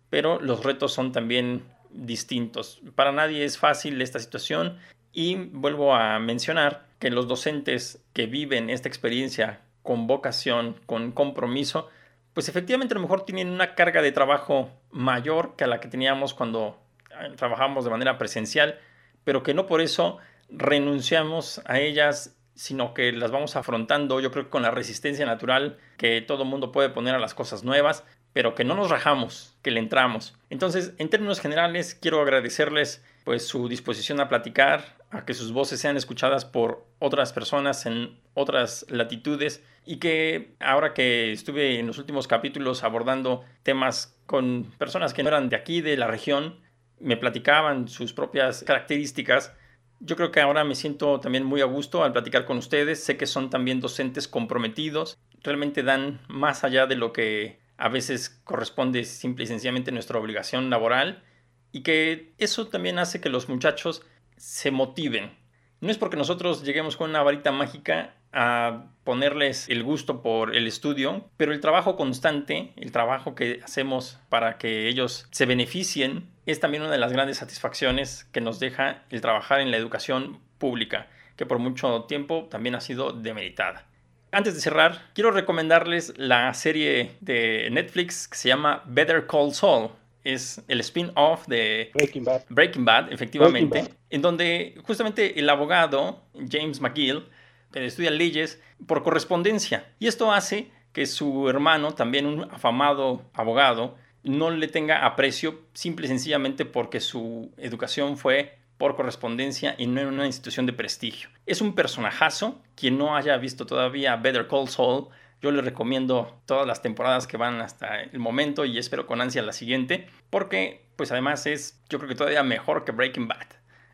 pero 0.09 0.39
los 0.39 0.63
retos 0.63 0.93
son 0.93 1.11
también 1.11 1.63
distintos. 1.89 2.79
Para 2.95 3.11
nadie 3.11 3.43
es 3.43 3.57
fácil 3.57 3.99
esta 4.01 4.19
situación 4.19 4.77
y 5.11 5.35
vuelvo 5.35 5.95
a 5.95 6.19
mencionar 6.19 6.85
que 6.99 7.09
los 7.09 7.27
docentes 7.27 8.03
que 8.13 8.27
viven 8.27 8.69
esta 8.69 8.87
experiencia 8.87 9.61
con 9.81 10.05
vocación, 10.05 10.79
con 10.85 11.11
compromiso, 11.11 11.89
pues 12.35 12.47
efectivamente 12.49 12.93
a 12.93 12.97
lo 12.97 13.01
mejor 13.01 13.25
tienen 13.25 13.49
una 13.49 13.73
carga 13.73 14.03
de 14.03 14.11
trabajo 14.11 14.69
mayor 14.91 15.55
que 15.55 15.63
a 15.63 15.67
la 15.67 15.79
que 15.79 15.87
teníamos 15.87 16.35
cuando 16.35 16.79
eh, 17.19 17.33
trabajamos 17.35 17.83
de 17.83 17.91
manera 17.91 18.19
presencial, 18.19 18.79
pero 19.23 19.41
que 19.41 19.55
no 19.55 19.65
por 19.65 19.81
eso 19.81 20.19
renunciamos 20.49 21.61
a 21.65 21.79
ellas 21.79 22.35
sino 22.55 22.93
que 22.93 23.11
las 23.11 23.31
vamos 23.31 23.55
afrontando, 23.55 24.19
yo 24.19 24.31
creo 24.31 24.45
que 24.45 24.49
con 24.49 24.63
la 24.63 24.71
resistencia 24.71 25.25
natural 25.25 25.77
que 25.97 26.21
todo 26.21 26.45
mundo 26.45 26.71
puede 26.71 26.89
poner 26.89 27.15
a 27.15 27.19
las 27.19 27.33
cosas 27.33 27.63
nuevas, 27.63 28.03
pero 28.33 28.55
que 28.55 28.63
no 28.63 28.75
nos 28.75 28.89
rajamos, 28.89 29.55
que 29.61 29.71
le 29.71 29.79
entramos. 29.79 30.35
Entonces, 30.49 30.93
en 30.97 31.09
términos 31.09 31.39
generales, 31.39 31.95
quiero 31.99 32.21
agradecerles 32.21 33.03
pues 33.23 33.47
su 33.47 33.69
disposición 33.69 34.19
a 34.19 34.27
platicar, 34.27 34.97
a 35.11 35.25
que 35.25 35.33
sus 35.33 35.51
voces 35.51 35.79
sean 35.79 35.95
escuchadas 35.95 36.43
por 36.45 36.85
otras 36.99 37.31
personas 37.31 37.85
en 37.85 38.17
otras 38.33 38.85
latitudes 38.89 39.63
y 39.85 39.97
que 39.97 40.55
ahora 40.59 40.93
que 40.93 41.31
estuve 41.31 41.79
en 41.79 41.87
los 41.87 41.99
últimos 41.99 42.27
capítulos 42.27 42.83
abordando 42.83 43.43
temas 43.61 44.17
con 44.25 44.71
personas 44.77 45.13
que 45.13 45.23
no 45.23 45.29
eran 45.29 45.49
de 45.49 45.55
aquí, 45.55 45.81
de 45.81 45.97
la 45.97 46.07
región, 46.07 46.59
me 46.99 47.17
platicaban 47.17 47.87
sus 47.87 48.13
propias 48.13 48.63
características. 48.63 49.53
Yo 49.99 50.15
creo 50.15 50.31
que 50.31 50.41
ahora 50.41 50.63
me 50.63 50.75
siento 50.75 51.19
también 51.19 51.45
muy 51.45 51.61
a 51.61 51.65
gusto 51.65 52.03
al 52.03 52.11
platicar 52.11 52.45
con 52.45 52.57
ustedes. 52.57 53.03
Sé 53.03 53.17
que 53.17 53.25
son 53.25 53.49
también 53.49 53.79
docentes 53.79 54.27
comprometidos. 54.27 55.17
Realmente 55.41 55.83
dan 55.83 56.21
más 56.27 56.63
allá 56.63 56.87
de 56.87 56.95
lo 56.95 57.13
que 57.13 57.59
a 57.77 57.89
veces 57.89 58.41
corresponde 58.43 59.03
simple 59.03 59.45
y 59.45 59.47
sencillamente 59.47 59.91
nuestra 59.91 60.19
obligación 60.19 60.69
laboral 60.69 61.23
y 61.71 61.81
que 61.81 62.33
eso 62.37 62.67
también 62.67 62.99
hace 62.99 63.19
que 63.19 63.29
los 63.29 63.49
muchachos 63.49 64.03
se 64.37 64.71
motiven. 64.71 65.37
No 65.81 65.91
es 65.91 65.97
porque 65.97 66.17
nosotros 66.17 66.63
lleguemos 66.63 66.95
con 66.95 67.09
una 67.09 67.23
varita 67.23 67.51
mágica 67.51 68.15
a 68.33 68.85
ponerles 69.03 69.69
el 69.69 69.83
gusto 69.83 70.21
por 70.21 70.55
el 70.55 70.67
estudio, 70.67 71.25
pero 71.37 71.53
el 71.53 71.59
trabajo 71.59 71.95
constante, 71.95 72.73
el 72.77 72.91
trabajo 72.91 73.35
que 73.35 73.59
hacemos 73.63 74.19
para 74.29 74.57
que 74.57 74.87
ellos 74.87 75.27
se 75.31 75.45
beneficien, 75.45 76.27
es 76.45 76.59
también 76.59 76.83
una 76.83 76.91
de 76.91 76.97
las 76.97 77.13
grandes 77.13 77.37
satisfacciones 77.37 78.25
que 78.31 78.41
nos 78.41 78.59
deja 78.59 79.03
el 79.09 79.21
trabajar 79.21 79.61
en 79.61 79.71
la 79.71 79.77
educación 79.77 80.39
pública, 80.57 81.07
que 81.35 81.45
por 81.45 81.59
mucho 81.59 82.03
tiempo 82.03 82.47
también 82.49 82.75
ha 82.75 82.81
sido 82.81 83.11
demeritada. 83.11 83.85
Antes 84.31 84.55
de 84.55 84.61
cerrar, 84.61 84.99
quiero 85.13 85.29
recomendarles 85.29 86.13
la 86.17 86.51
serie 86.55 87.11
de 87.21 87.69
Netflix 87.71 88.27
que 88.27 88.35
se 88.35 88.49
llama 88.49 88.83
Better 88.87 89.27
Call 89.27 89.53
Saul. 89.53 89.91
Es 90.23 90.63
el 90.69 90.79
spin-off 90.79 91.45
de 91.47 91.91
Breaking 91.93 92.23
Bad, 92.23 92.43
Breaking 92.49 92.85
Bad 92.85 93.11
efectivamente, 93.11 93.93
en 94.09 94.21
donde 94.21 94.75
justamente 94.85 95.37
el 95.37 95.49
abogado 95.49 96.23
James 96.49 96.79
McGill 96.79 97.25
estudia 97.73 98.11
leyes 98.11 98.61
por 98.85 99.03
correspondencia. 99.03 99.85
Y 99.99 100.07
esto 100.07 100.31
hace 100.31 100.71
que 100.91 101.05
su 101.05 101.49
hermano, 101.49 101.93
también 101.93 102.25
un 102.25 102.43
afamado 102.51 103.23
abogado, 103.33 103.97
no 104.23 104.51
le 104.51 104.67
tenga 104.67 105.05
aprecio 105.05 105.61
simple 105.73 106.05
y 106.05 106.09
sencillamente 106.09 106.65
porque 106.65 106.99
su 106.99 107.51
educación 107.57 108.17
fue 108.17 108.57
por 108.77 108.95
correspondencia 108.95 109.75
y 109.77 109.87
no 109.87 110.01
en 110.01 110.07
una 110.07 110.25
institución 110.25 110.65
de 110.65 110.73
prestigio. 110.73 111.29
Es 111.45 111.61
un 111.61 111.73
personajazo. 111.73 112.61
Quien 112.75 112.97
no 112.97 113.15
haya 113.15 113.37
visto 113.37 113.65
todavía 113.65 114.15
Better 114.15 114.47
Call 114.47 114.67
Saul, 114.67 115.07
yo 115.41 115.51
les 115.51 115.63
recomiendo 115.63 116.41
todas 116.45 116.65
las 116.65 116.81
temporadas 116.81 117.27
que 117.27 117.37
van 117.37 117.59
hasta 117.61 118.01
el 118.01 118.19
momento 118.19 118.65
y 118.65 118.77
espero 118.77 119.05
con 119.05 119.21
ansia 119.21 119.41
la 119.41 119.53
siguiente, 119.53 120.07
porque 120.29 120.85
pues 120.95 121.11
además 121.11 121.45
es 121.45 121.81
yo 121.89 121.97
creo 121.97 122.09
que 122.09 122.15
todavía 122.15 122.43
mejor 122.43 122.85
que 122.85 122.91
Breaking 122.91 123.27
Bad. 123.27 123.47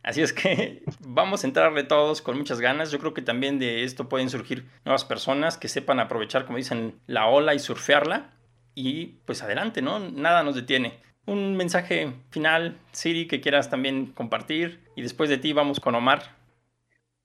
Así 0.04 0.22
es 0.22 0.34
que 0.34 0.84
vamos 1.00 1.44
a 1.44 1.48
entrarle 1.48 1.84
todos 1.84 2.22
con 2.22 2.38
muchas 2.38 2.60
ganas. 2.62 2.92
Yo 2.92 3.00
creo 3.00 3.14
que 3.14 3.22
también 3.22 3.60
de 3.60 3.84
esto 3.84 4.10
pueden 4.10 4.30
surgir 4.30 4.66
nuevas 4.86 5.06
personas 5.06 5.58
que 5.58 5.68
sepan 5.68 6.00
aprovechar, 6.00 6.46
como 6.46 6.58
dicen, 6.58 7.00
la 7.08 7.28
ola 7.28 7.54
y 7.54 7.60
surfearla. 7.60 8.32
Y 8.76 9.20
pues 9.26 9.44
adelante, 9.44 9.82
¿no? 9.82 10.00
Nada 10.00 10.44
nos 10.44 10.56
detiene. 10.56 11.00
Un 11.26 11.58
mensaje 11.58 12.14
final, 12.30 12.80
Siri, 12.92 13.28
que 13.28 13.42
quieras 13.42 13.70
también 13.70 14.14
compartir. 14.14 14.84
Y 14.96 15.02
después 15.02 15.30
de 15.30 15.38
ti 15.38 15.54
vamos 15.54 15.80
con 15.80 15.96
Omar. 15.96 16.40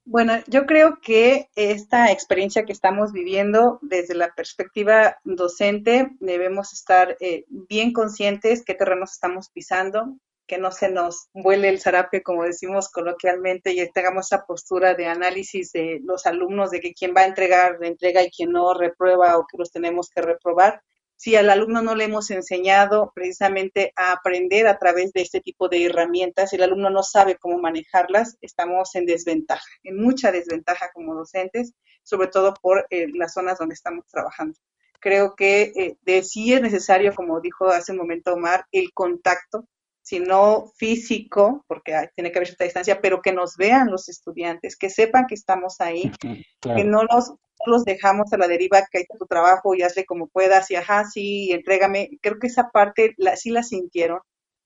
Bueno, 0.07 0.33
yo 0.45 0.67
creo 0.67 0.99
que 1.01 1.49
esta 1.55 2.11
experiencia 2.11 2.63
que 2.63 2.71
estamos 2.71 3.11
viviendo 3.11 3.79
desde 3.81 4.13
la 4.13 4.35
perspectiva 4.35 5.17
docente 5.23 6.11
debemos 6.19 6.73
estar 6.73 7.17
eh, 7.19 7.45
bien 7.49 7.91
conscientes 7.91 8.63
qué 8.63 8.75
terrenos 8.75 9.13
estamos 9.13 9.49
pisando, 9.49 10.15
que 10.47 10.57
no 10.57 10.71
se 10.71 10.89
nos 10.89 11.27
vuele 11.33 11.69
el 11.69 11.79
zarape, 11.79 12.23
como 12.23 12.43
decimos 12.43 12.89
coloquialmente, 12.89 13.73
y 13.73 13.91
tengamos 13.91 14.27
esa 14.27 14.45
postura 14.45 14.93
de 14.93 15.07
análisis 15.07 15.71
de 15.71 15.99
los 16.03 16.25
alumnos, 16.25 16.71
de 16.71 16.79
que 16.81 16.93
quién 16.93 17.13
va 17.15 17.21
a 17.21 17.27
entregar, 17.27 17.77
entrega 17.81 18.23
y 18.23 18.31
quién 18.31 18.51
no 18.51 18.73
reprueba 18.73 19.37
o 19.37 19.45
que 19.47 19.57
los 19.57 19.71
tenemos 19.71 20.09
que 20.09 20.21
reprobar 20.21 20.81
si 21.17 21.35
al 21.35 21.49
alumno 21.49 21.81
no 21.81 21.95
le 21.95 22.05
hemos 22.05 22.29
enseñado 22.31 23.11
precisamente 23.15 23.93
a 23.95 24.11
aprender 24.11 24.67
a 24.67 24.77
través 24.77 25.13
de 25.13 25.21
este 25.21 25.39
tipo 25.39 25.69
de 25.69 25.85
herramientas, 25.85 26.49
si 26.49 26.57
el 26.57 26.63
alumno 26.63 26.89
no 26.89 27.03
sabe 27.03 27.37
cómo 27.37 27.57
manejarlas, 27.57 28.37
estamos 28.41 28.95
en 28.95 29.05
desventaja, 29.05 29.65
en 29.83 29.97
mucha 29.97 30.31
desventaja 30.31 30.91
como 30.93 31.15
docentes, 31.15 31.73
sobre 32.03 32.27
todo 32.27 32.53
por 32.61 32.85
eh, 32.89 33.07
las 33.13 33.33
zonas 33.33 33.57
donde 33.57 33.75
estamos 33.75 34.05
trabajando. 34.07 34.59
Creo 34.99 35.35
que 35.35 35.95
eh, 36.05 36.23
sí 36.23 36.53
es 36.53 36.61
necesario, 36.61 37.13
como 37.13 37.39
dijo 37.39 37.67
hace 37.67 37.91
un 37.91 37.99
momento 37.99 38.33
Omar, 38.33 38.65
el 38.71 38.91
contacto, 38.93 39.65
si 40.05 40.19
no 40.19 40.71
físico, 40.77 41.65
porque 41.67 42.09
tiene 42.15 42.31
que 42.31 42.37
haber 42.37 42.47
cierta 42.47 42.63
distancia, 42.63 43.01
pero 43.01 43.23
que 43.23 43.33
nos 43.33 43.57
vean 43.57 43.89
los 43.89 44.07
estudiantes, 44.07 44.77
que 44.77 44.91
sepan 44.91 45.25
que 45.25 45.33
estamos 45.33 45.81
ahí, 45.81 46.11
que 46.61 46.83
no 46.83 47.03
los 47.03 47.33
los 47.65 47.83
dejamos 47.83 48.31
a 48.31 48.37
la 48.37 48.47
deriva, 48.47 48.85
que 48.91 48.99
hay 48.99 49.05
tu 49.05 49.25
trabajo 49.25 49.73
y 49.73 49.81
hazle 49.81 50.05
como 50.05 50.27
puedas 50.27 50.69
y 50.69 50.75
ajá, 50.75 51.05
sí, 51.05 51.51
entrégame. 51.51 52.19
Creo 52.21 52.37
que 52.37 52.47
esa 52.47 52.69
parte 52.69 53.15
la, 53.17 53.35
sí 53.35 53.49
la 53.49 53.63
sintieron. 53.63 54.19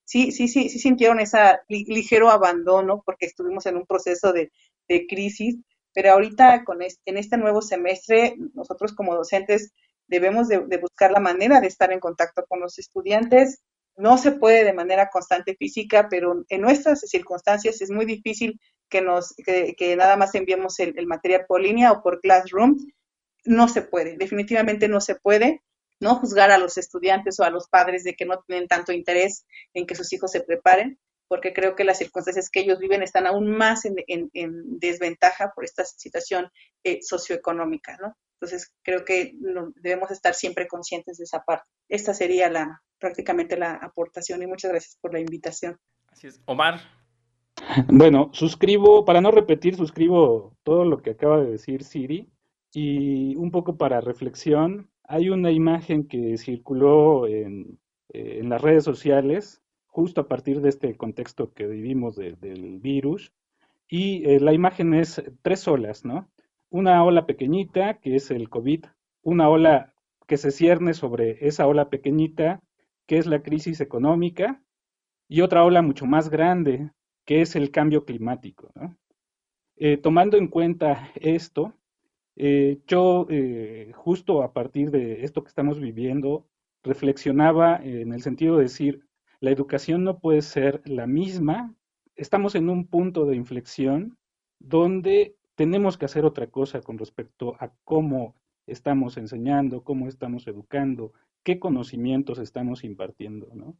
Sí, 0.03 0.31
sí, 0.31 0.47
sí, 0.47 0.69
sí 0.69 0.79
sintieron 0.79 1.19
ese 1.19 1.37
ligero 1.67 2.29
abandono 2.29 3.01
porque 3.05 3.27
estuvimos 3.27 3.65
en 3.67 3.77
un 3.77 3.85
proceso 3.85 4.33
de, 4.33 4.51
crisis, 5.07 5.55
pero 5.93 6.11
ahorita 6.13 6.63
con 6.65 6.81
en 6.81 7.17
este 7.17 7.37
nuevo 7.37 7.61
semestre 7.61 8.33
nosotros 8.55 8.93
como 8.93 9.13
docentes 9.13 9.71
debemos 10.07 10.47
de, 10.47 10.57
buscar 10.81 11.11
la 11.11 11.19
manera 11.19 11.61
de 11.61 11.67
estar 11.67 11.93
en 11.93 11.99
contacto 11.99 12.43
con 12.49 12.59
los 12.59 12.79
estudiantes. 12.79 13.61
No 13.99 14.17
se 14.17 14.31
puede 14.31 14.63
de 14.63 14.71
manera 14.71 15.09
constante 15.09 15.57
física, 15.57 16.07
pero 16.09 16.45
en 16.47 16.61
nuestras 16.61 17.01
circunstancias 17.01 17.81
es 17.81 17.91
muy 17.91 18.05
difícil 18.05 18.57
que, 18.87 19.01
nos, 19.01 19.35
que, 19.35 19.95
nada 19.97 20.15
más 20.15 20.33
enviemos 20.35 20.79
el, 20.79 21.05
material 21.05 21.43
por 21.45 21.59
línea 21.59 21.91
o 21.91 22.01
por 22.01 22.21
Classroom. 22.21 22.77
No 23.43 23.67
se 23.67 23.81
puede, 23.81 24.15
definitivamente 24.15 24.87
no 24.87 25.01
se 25.01 25.15
puede. 25.15 25.63
No 25.99 26.15
juzgar 26.15 26.49
a 26.49 26.57
los 26.57 26.77
estudiantes 26.77 27.41
o 27.41 27.43
a 27.43 27.49
los 27.49 27.67
padres 27.67 28.05
de 28.05 28.15
que 28.15 28.25
no 28.25 28.41
tienen 28.47 28.69
tanto 28.69 28.93
interés 28.93 29.45
en 29.73 29.85
que 29.85 29.95
sus 29.95 30.13
hijos 30.13 30.31
se 30.31 30.39
preparen, 30.39 30.97
porque 31.27 31.51
creo 31.51 31.75
que 31.75 31.83
las 31.83 31.97
circunstancias 31.97 32.49
que 32.49 32.61
ellos 32.61 32.79
viven 32.79 33.03
están 33.03 33.27
aún 33.27 33.51
más 33.51 33.81
en, 33.83 33.97
desventaja 34.79 35.51
por 35.53 35.65
esta 35.65 35.83
situación 35.83 36.49
eh, 36.85 36.99
socioeconómica, 37.01 37.97
¿no? 38.01 38.15
Entonces, 38.35 38.71
creo 38.81 39.03
que 39.03 39.33
debemos 39.75 40.09
estar 40.11 40.33
siempre 40.33 40.69
conscientes 40.69 41.17
de 41.17 41.25
esa 41.25 41.43
parte. 41.43 41.67
Esta 41.89 42.13
sería 42.13 42.49
la, 42.49 42.81
prácticamente 42.99 43.57
la 43.57 43.73
aportación 43.73 44.41
y 44.43 44.47
muchas 44.47 44.71
gracias 44.71 44.97
por 45.01 45.13
la 45.13 45.19
invitación. 45.19 45.77
Así 46.11 46.27
es. 46.27 46.41
Omar, 46.45 46.79
bueno, 47.87 48.29
suscribo, 48.33 49.05
para 49.05 49.21
no 49.21 49.31
repetir, 49.31 49.75
suscribo 49.75 50.55
todo 50.63 50.85
lo 50.85 51.01
que 51.01 51.11
acaba 51.11 51.39
de 51.39 51.51
decir 51.51 51.83
Siri 51.83 52.29
y 52.73 53.35
un 53.35 53.51
poco 53.51 53.77
para 53.77 54.01
reflexión, 54.01 54.89
hay 55.03 55.29
una 55.29 55.51
imagen 55.51 56.07
que 56.07 56.37
circuló 56.37 57.27
en, 57.27 57.79
eh, 58.09 58.41
las 58.43 58.61
redes 58.61 58.83
sociales 58.83 59.61
justo 59.87 60.21
a 60.21 60.27
partir 60.27 60.61
de 60.61 60.69
este 60.69 60.95
contexto 60.95 61.51
que 61.53 61.65
vivimos 61.65 62.15
del 62.15 62.79
virus 62.79 63.33
y 63.87 64.23
eh, 64.29 64.39
la 64.39 64.53
imagen 64.53 64.93
es 64.93 65.21
tres 65.41 65.67
olas, 65.67 66.05
¿no? 66.05 66.29
Una 66.69 67.03
ola 67.03 67.25
pequeñita 67.25 67.95
que 67.95 68.15
es 68.15 68.29
el 68.29 68.49
COVID, 68.49 68.85
una 69.23 69.49
ola 69.49 69.93
que 70.27 70.37
se 70.37 70.51
cierne 70.51 70.93
sobre 70.93 71.47
esa 71.47 71.65
ola 71.65 71.89
pequeñita 71.89 72.61
que 73.09 73.17
es 73.17 73.25
la 73.25 73.41
crisis 73.41 73.81
económica 73.81 74.61
y 75.27 75.41
otra 75.41 75.63
ola 75.63 75.81
mucho 75.81 76.05
más 76.05 76.29
grande 76.29 76.91
que 77.25 77.41
es 77.41 77.55
el 77.55 77.71
cambio 77.71 78.05
climático. 78.05 78.71
Eh, 79.77 79.97
tomando 79.97 80.37
en 80.37 80.47
cuenta 80.47 81.09
esto, 81.15 81.73
eh, 82.35 82.77
yo 82.85 83.25
eh, 83.31 83.93
justo 83.95 84.43
a 84.43 84.53
partir 84.53 84.91
de 84.91 85.23
esto 85.23 85.41
que 85.41 85.47
estamos 85.47 85.79
viviendo, 85.79 86.45
reflexionaba 86.83 87.77
en 87.83 88.13
el 88.13 88.21
sentido 88.21 88.57
de 88.57 88.63
decir, 88.63 89.07
la 89.39 89.49
educación 89.49 90.03
no 90.03 90.19
puede 90.19 90.43
ser 90.43 90.79
la 90.85 91.07
misma, 91.07 91.73
estamos 92.15 92.53
en 92.53 92.69
un 92.69 92.85
punto 92.85 93.25
de 93.25 93.35
inflexión 93.35 94.19
donde 94.59 95.35
tenemos 95.55 95.97
que 95.97 96.05
hacer 96.05 96.25
otra 96.25 96.45
cosa 96.45 96.81
con 96.81 96.99
respecto 96.99 97.55
a 97.59 97.71
cómo 97.83 98.35
estamos 98.67 99.17
enseñando, 99.17 99.83
cómo 99.83 100.07
estamos 100.07 100.45
educando, 100.45 101.11
qué 101.43 101.59
conocimientos 101.59 102.39
estamos 102.39 102.83
impartiendo, 102.83 103.49
¿no? 103.53 103.75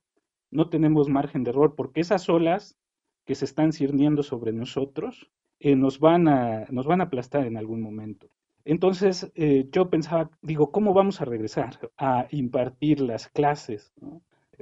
No 0.51 0.70
tenemos 0.70 1.10
margen 1.10 1.43
de 1.43 1.51
error 1.51 1.76
porque 1.76 2.01
esas 2.01 2.28
olas 2.30 2.78
que 3.26 3.36
se 3.36 3.45
están 3.45 3.72
cirniendo 3.72 4.24
sobre 4.24 4.51
nosotros 4.51 5.30
eh, 5.60 5.76
nos, 5.76 5.99
van 5.99 6.28
a, 6.28 6.66
nos 6.72 6.88
van 6.88 7.01
a 7.01 7.05
aplastar 7.05 7.45
en 7.45 7.57
algún 7.57 7.82
momento. 7.82 8.28
Entonces 8.66 9.32
eh, 9.36 9.68
yo 9.72 9.89
pensaba, 9.89 10.30
digo, 10.41 10.72
¿cómo 10.72 10.93
vamos 10.93 11.22
a 11.22 11.26
regresar 11.26 11.91
a 11.97 12.28
impartir 12.32 13.01
las 13.01 13.28
clases? 13.28 13.93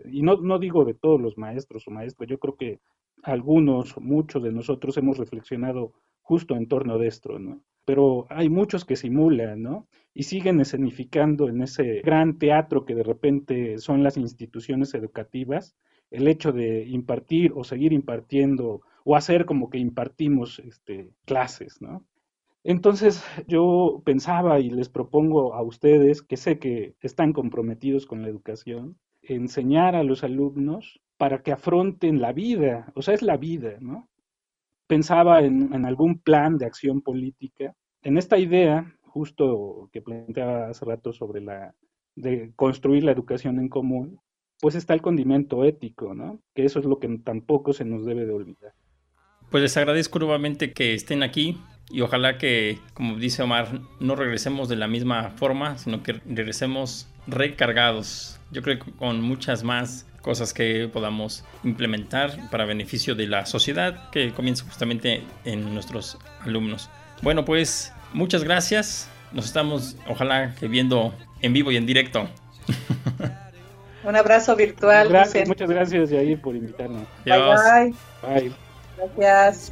Y 0.06 0.22
no, 0.22 0.38
no 0.38 0.60
digo 0.60 0.86
de 0.86 0.94
todos 0.94 1.20
los 1.20 1.38
maestros 1.38 1.88
o 1.88 1.92
maestros, 1.92 2.30
yo 2.30 2.40
creo 2.40 2.56
que 2.56 2.80
algunos, 3.24 3.98
muchos 4.00 4.44
de 4.44 4.52
nosotros 4.52 4.98
hemos 4.98 5.18
reflexionado 5.18 5.94
justo 6.28 6.58
en 6.58 6.68
torno 6.68 6.98
de 6.98 7.08
esto, 7.08 7.40
¿no? 7.40 7.62
Pero 7.86 8.28
hay 8.30 8.50
muchos 8.50 8.84
que 8.84 8.98
simulan, 8.98 9.62
¿no? 9.62 9.88
Y 10.14 10.24
siguen 10.24 10.60
escenificando 10.60 11.48
en 11.48 11.62
ese 11.62 12.02
gran 12.04 12.38
teatro 12.38 12.84
que 12.84 12.96
de 12.96 13.04
repente 13.04 13.78
son 13.78 14.04
las 14.04 14.18
instituciones 14.18 14.94
educativas, 14.94 15.78
el 16.12 16.28
hecho 16.28 16.52
de 16.52 16.86
impartir 16.86 17.54
o 17.56 17.64
seguir 17.64 17.94
impartiendo 17.94 18.82
o 19.06 19.16
hacer 19.16 19.46
como 19.46 19.70
que 19.70 19.78
impartimos 19.78 20.60
este, 20.60 21.12
clases, 21.24 21.82
¿no? 21.82 22.06
Entonces 22.66 23.24
yo 23.48 24.02
pensaba 24.04 24.60
y 24.60 24.70
les 24.70 24.90
propongo 24.90 25.54
a 25.54 25.62
ustedes, 25.64 26.22
que 26.22 26.36
sé 26.36 26.60
que 26.60 26.96
están 27.00 27.32
comprometidos 27.32 28.06
con 28.06 28.22
la 28.22 28.28
educación, 28.28 28.98
enseñar 29.22 29.96
a 29.96 30.04
los 30.04 30.26
alumnos 30.26 31.00
para 31.16 31.42
que 31.42 31.54
afronten 31.54 32.20
la 32.20 32.34
vida, 32.34 32.92
o 32.96 33.02
sea, 33.02 33.14
es 33.14 33.22
la 33.22 33.38
vida, 33.38 33.78
¿no? 33.80 34.10
Pensaba 34.88 35.42
en, 35.42 35.74
en 35.74 35.86
algún 35.86 36.20
plan 36.20 36.58
de 36.58 36.66
acción 36.66 37.02
política. 37.02 37.76
En 38.02 38.18
esta 38.18 38.38
idea, 38.38 38.96
justo 39.04 39.90
que 39.92 40.02
planteaba 40.02 40.70
hace 40.70 40.86
rato 40.86 41.14
sobre 41.14 41.42
la 41.42 41.74
de 42.16 42.52
construir 42.56 43.04
la 43.04 43.12
educación 43.12 43.60
en 43.60 43.70
común, 43.70 44.20
pues 44.60 44.76
está 44.76 44.94
el 44.94 45.02
condimento 45.02 45.64
ético, 45.64 46.14
¿no? 46.14 46.42
Que 46.56 46.66
eso 46.66 46.80
es 46.80 46.86
lo 46.86 47.00
que 47.00 47.08
tampoco 47.20 47.74
se 47.74 47.86
nos 47.86 48.06
debe 48.06 48.26
de 48.26 48.34
olvidar. 48.34 48.74
Pues 49.52 49.62
les 49.62 49.78
agradezco 49.78 50.20
nuevamente 50.20 50.74
que 50.74 50.94
estén 50.94 51.24
aquí 51.24 51.58
y 51.90 52.02
ojalá 52.02 52.38
que, 52.38 52.80
como 52.94 53.18
dice 53.18 53.44
Omar, 53.44 53.82
no 54.00 54.16
regresemos 54.16 54.68
de 54.68 54.76
la 54.76 54.88
misma 54.88 55.30
forma, 55.30 55.78
sino 55.78 56.04
que 56.04 56.14
regresemos 56.14 57.08
recargados. 57.28 58.40
Yo 58.52 58.62
creo 58.62 58.80
que 58.80 58.92
con 58.92 59.22
muchas 59.22 59.64
más 59.64 60.06
cosas 60.28 60.54
que 60.54 60.90
podamos 60.92 61.46
implementar 61.64 62.50
para 62.50 62.66
beneficio 62.66 63.16
de 63.16 63.28
la 63.28 63.46
sociedad 63.46 64.10
que 64.10 64.34
comienza 64.34 64.66
justamente 64.66 65.24
en 65.46 65.74
nuestros 65.74 66.18
alumnos. 66.42 66.90
Bueno, 67.22 67.46
pues 67.46 67.94
muchas 68.12 68.44
gracias. 68.44 69.08
Nos 69.32 69.46
estamos, 69.46 69.96
ojalá 70.06 70.54
que 70.60 70.68
viendo 70.68 71.14
en 71.42 71.54
vivo 71.54 71.72
y 71.72 71.78
en 71.78 71.86
directo. 71.86 72.28
Un 74.04 74.18
abrazo 74.18 74.54
virtual. 74.58 75.08
Gracias, 75.08 75.48
muchas 75.48 75.70
gracias, 75.70 76.10
Yair, 76.10 76.42
por 76.42 76.58
invitarnos. 76.58 77.04
Bye, 77.24 77.40
bye. 77.40 78.50
Bye. 78.50 78.52
Gracias. 79.16 79.72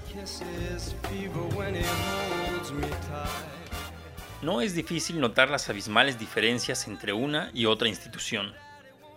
No 4.41 4.62
es 4.62 4.74
difícil 4.74 5.20
notar 5.20 5.49
las 5.49 5.70
abismales 5.70 6.18
diferencias 6.18 6.88
entre 6.88 7.12
una 7.12 7.51
y 7.53 7.66
otra 7.66 7.89
institución. 7.89 8.53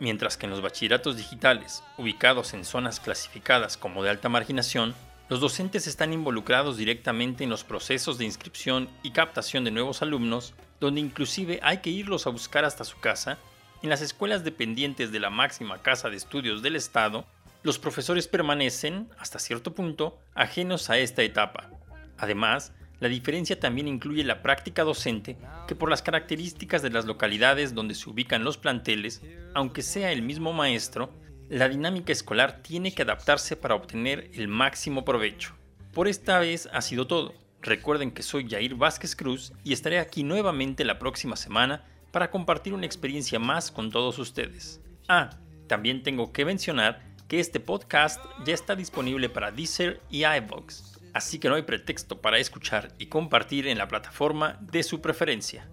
Mientras 0.01 0.37
que 0.37 0.47
en 0.47 0.51
los 0.51 0.63
bachilleratos 0.63 1.17
digitales, 1.17 1.83
ubicados 1.97 2.55
en 2.55 2.65
zonas 2.65 3.01
clasificadas 3.01 3.77
como 3.77 4.03
de 4.03 4.11
alta 4.11 4.29
marginación, 4.29 4.95
los 5.29 5.41
docentes 5.41 5.87
están 5.87 6.13
involucrados 6.13 6.77
directamente 6.77 7.45
en 7.45 7.51
los 7.51 7.65
procesos 7.65 8.17
de 8.17 8.25
inscripción 8.25 8.89
y 9.03 9.11
captación 9.11 9.65
de 9.65 9.71
nuevos 9.71 10.01
alumnos, 10.01 10.55
donde 10.81 11.01
inclusive 11.01 11.61
hay 11.63 11.79
que 11.79 11.91
irlos 11.91 12.27
a 12.27 12.31
buscar 12.31 12.65
hasta 12.65 12.85
su 12.85 12.99
casa, 13.01 13.39
en 13.83 13.91
las 13.91 14.01
escuelas 14.01 14.43
dependientes 14.43 15.13
de 15.13 15.21
la 15.21 15.31
máxima 15.31 15.83
casa 15.83 16.09
de 16.11 16.17
estudios 16.17 16.63
del 16.63 16.77
Estado, 16.77 17.27
los 17.63 17.79
profesores 17.79 18.27
permanecen, 18.27 19.09
hasta 19.19 19.39
cierto 19.39 19.75
punto, 19.75 20.19
ajenos 20.35 20.91
a 20.91 20.99
esta 20.99 21.23
etapa. 21.23 21.71
Además, 22.17 22.73
la 23.01 23.09
diferencia 23.09 23.61
también 23.61 23.87
incluye 23.87 24.25
la 24.25 24.43
práctica 24.43 24.83
docente, 24.83 25.37
que 25.69 25.77
por 25.77 25.89
las 25.89 26.03
características 26.03 26.83
de 26.83 26.91
las 26.91 27.05
localidades 27.05 27.75
donde 27.75 27.95
se 27.95 28.11
ubican 28.11 28.45
los 28.45 28.59
planteles, 28.59 29.23
aunque 29.55 29.83
sea 29.83 30.11
el 30.11 30.23
mismo 30.23 30.53
maestro, 30.53 31.11
la 31.49 31.69
dinámica 31.69 32.13
escolar 32.13 32.61
tiene 32.63 32.93
que 32.93 33.03
adaptarse 33.03 33.57
para 33.57 33.75
obtener 33.75 34.31
el 34.35 34.49
máximo 34.49 35.05
provecho. 35.05 35.55
Por 35.95 36.09
esta 36.09 36.39
vez 36.41 36.69
ha 36.73 36.83
sido 36.83 37.07
todo. 37.07 37.35
Recuerden 37.63 38.11
que 38.11 38.23
soy 38.23 38.49
Jair 38.49 38.75
Vázquez 38.75 39.17
Cruz 39.17 39.53
y 39.65 39.73
estaré 39.73 39.99
aquí 39.99 40.23
nuevamente 40.23 40.85
la 40.85 40.99
próxima 40.99 41.37
semana 41.37 41.85
para 42.11 42.31
compartir 42.31 42.75
una 42.75 42.87
experiencia 42.87 43.39
más 43.39 43.71
con 43.71 43.91
todos 43.91 44.19
ustedes. 44.19 44.81
Ah, 45.09 45.31
también 45.67 46.03
tengo 46.03 46.33
que 46.33 46.45
mencionar 46.45 47.03
que 47.29 47.41
este 47.41 47.61
podcast 47.61 48.25
ya 48.45 48.55
está 48.55 48.75
disponible 48.75 49.29
para 49.29 49.53
Deezer 49.53 50.01
y 50.11 50.25
iVoox, 50.25 50.98
así 51.15 51.39
que 51.39 51.49
no 51.49 51.55
hay 51.55 51.63
pretexto 51.63 52.21
para 52.21 52.39
escuchar 52.39 52.93
y 52.99 53.07
compartir 53.07 53.67
en 53.67 53.79
la 53.79 53.89
plataforma 53.89 54.59
de 54.61 54.83
su 54.83 55.01
preferencia. 55.01 55.69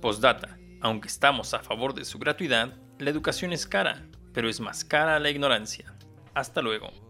Postdata, 0.00 0.58
aunque 0.80 1.08
estamos 1.08 1.54
a 1.54 1.60
favor 1.60 1.94
de 1.94 2.04
su 2.04 2.18
gratuidad, 2.18 2.78
la 2.98 3.10
educación 3.10 3.52
es 3.52 3.66
cara, 3.66 4.06
pero 4.32 4.48
es 4.48 4.60
más 4.60 4.84
cara 4.84 5.18
la 5.18 5.30
ignorancia. 5.30 5.94
Hasta 6.34 6.62
luego. 6.62 7.09